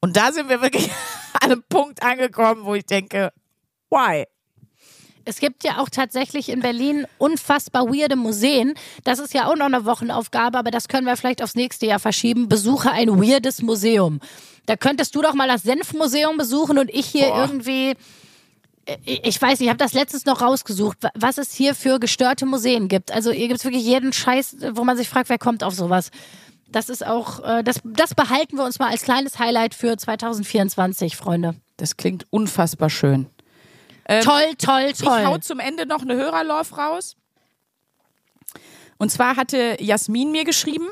[0.00, 0.90] Und da sind wir wirklich
[1.40, 3.32] an einem Punkt angekommen, wo ich denke,
[3.90, 4.24] why?
[5.26, 8.74] Es gibt ja auch tatsächlich in Berlin unfassbar weirde Museen.
[9.04, 11.98] Das ist ja auch noch eine Wochenaufgabe, aber das können wir vielleicht aufs nächste Jahr
[11.98, 12.48] verschieben.
[12.48, 14.20] Besuche ein weirdes Museum.
[14.66, 17.40] Da könntest du doch mal das Senfmuseum besuchen und ich hier Boah.
[17.42, 17.94] irgendwie.
[18.86, 21.98] äh, Ich weiß nicht, ich habe das letztens noch rausgesucht, wa- was es hier für
[22.00, 23.12] gestörte Museen gibt.
[23.12, 26.10] Also hier gibt es wirklich jeden Scheiß, wo man sich fragt, wer kommt auf sowas.
[26.68, 31.16] Das ist auch, äh, das, das behalten wir uns mal als kleines Highlight für 2024,
[31.16, 31.54] Freunde.
[31.76, 33.26] Das klingt unfassbar schön.
[34.08, 35.40] Toll, toll, Ich hau toll.
[35.40, 37.16] zum Ende noch eine Hörerlauf raus.
[38.98, 40.88] Und zwar hatte Jasmin mir geschrieben.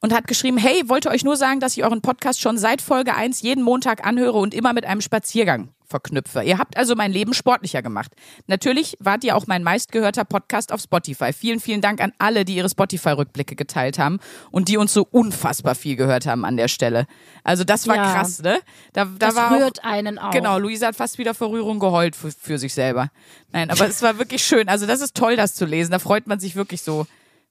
[0.00, 3.14] und hat geschrieben, hey, wollte euch nur sagen, dass ich euren Podcast schon seit Folge
[3.14, 6.42] 1 jeden Montag anhöre und immer mit einem Spaziergang verknüpfe.
[6.42, 8.12] Ihr habt also mein Leben sportlicher gemacht.
[8.46, 11.32] Natürlich wart ihr auch mein meistgehörter Podcast auf Spotify.
[11.32, 14.18] Vielen, vielen Dank an alle, die ihre Spotify-Rückblicke geteilt haben
[14.50, 17.06] und die uns so unfassbar viel gehört haben an der Stelle.
[17.44, 18.12] Also das war Ja.
[18.14, 18.58] krass, ne?
[18.92, 20.30] Da, da Das war rührt auch, einen auch.
[20.30, 23.10] Genau, Luisa hat fast wieder vor Rührung geheult für, für sich selber.
[23.52, 24.68] Nein, aber es war wirklich schön.
[24.68, 25.92] Also das ist toll, das zu lesen.
[25.92, 27.06] Da freut man sich wirklich so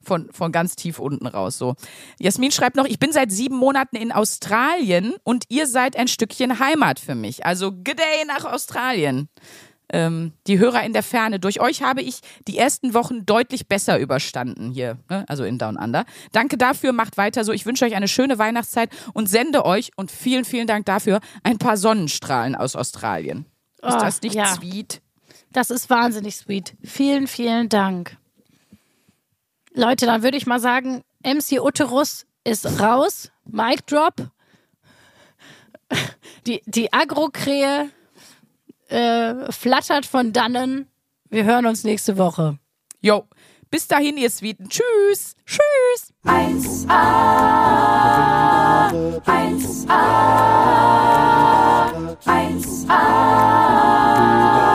[0.05, 1.57] von, von ganz tief unten raus.
[1.57, 1.75] So.
[2.19, 6.59] Jasmin schreibt noch, ich bin seit sieben Monaten in Australien und ihr seid ein Stückchen
[6.59, 7.45] Heimat für mich.
[7.45, 9.29] Also good day nach Australien.
[9.89, 11.39] Ähm, die Hörer in der Ferne.
[11.39, 15.25] Durch euch habe ich die ersten Wochen deutlich besser überstanden hier, ne?
[15.27, 16.05] also in Down Under.
[16.31, 17.51] Danke dafür, macht weiter so.
[17.51, 21.59] Ich wünsche euch eine schöne Weihnachtszeit und sende euch, und vielen, vielen Dank dafür, ein
[21.59, 23.45] paar Sonnenstrahlen aus Australien.
[23.83, 24.47] Ist Oh, das nicht ja.
[24.55, 25.01] sweet?
[25.53, 26.75] Das ist wahnsinnig sweet.
[26.83, 28.17] Vielen, vielen Dank.
[29.75, 33.29] Leute, dann würde ich mal sagen, MC Uterus ist raus.
[33.43, 34.13] Mic Drop.
[36.47, 37.89] Die, die Agrokrähe
[38.87, 40.87] äh, flattert von dannen.
[41.29, 42.57] Wir hören uns nächste Woche.
[43.01, 43.25] Jo,
[43.69, 44.69] bis dahin, ihr Sweeten.
[44.69, 45.35] Tschüss.
[45.45, 46.13] Tschüss.
[46.23, 46.89] 1A,
[49.25, 49.99] 1A,
[52.25, 54.74] 1A, 1A,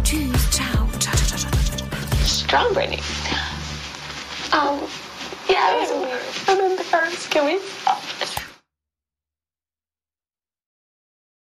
[2.25, 2.99] Strong, Brittany.
[4.51, 4.85] Um,
[5.47, 7.27] yeah, I'm I remember Ferris.
[7.29, 8.40] Can we stop?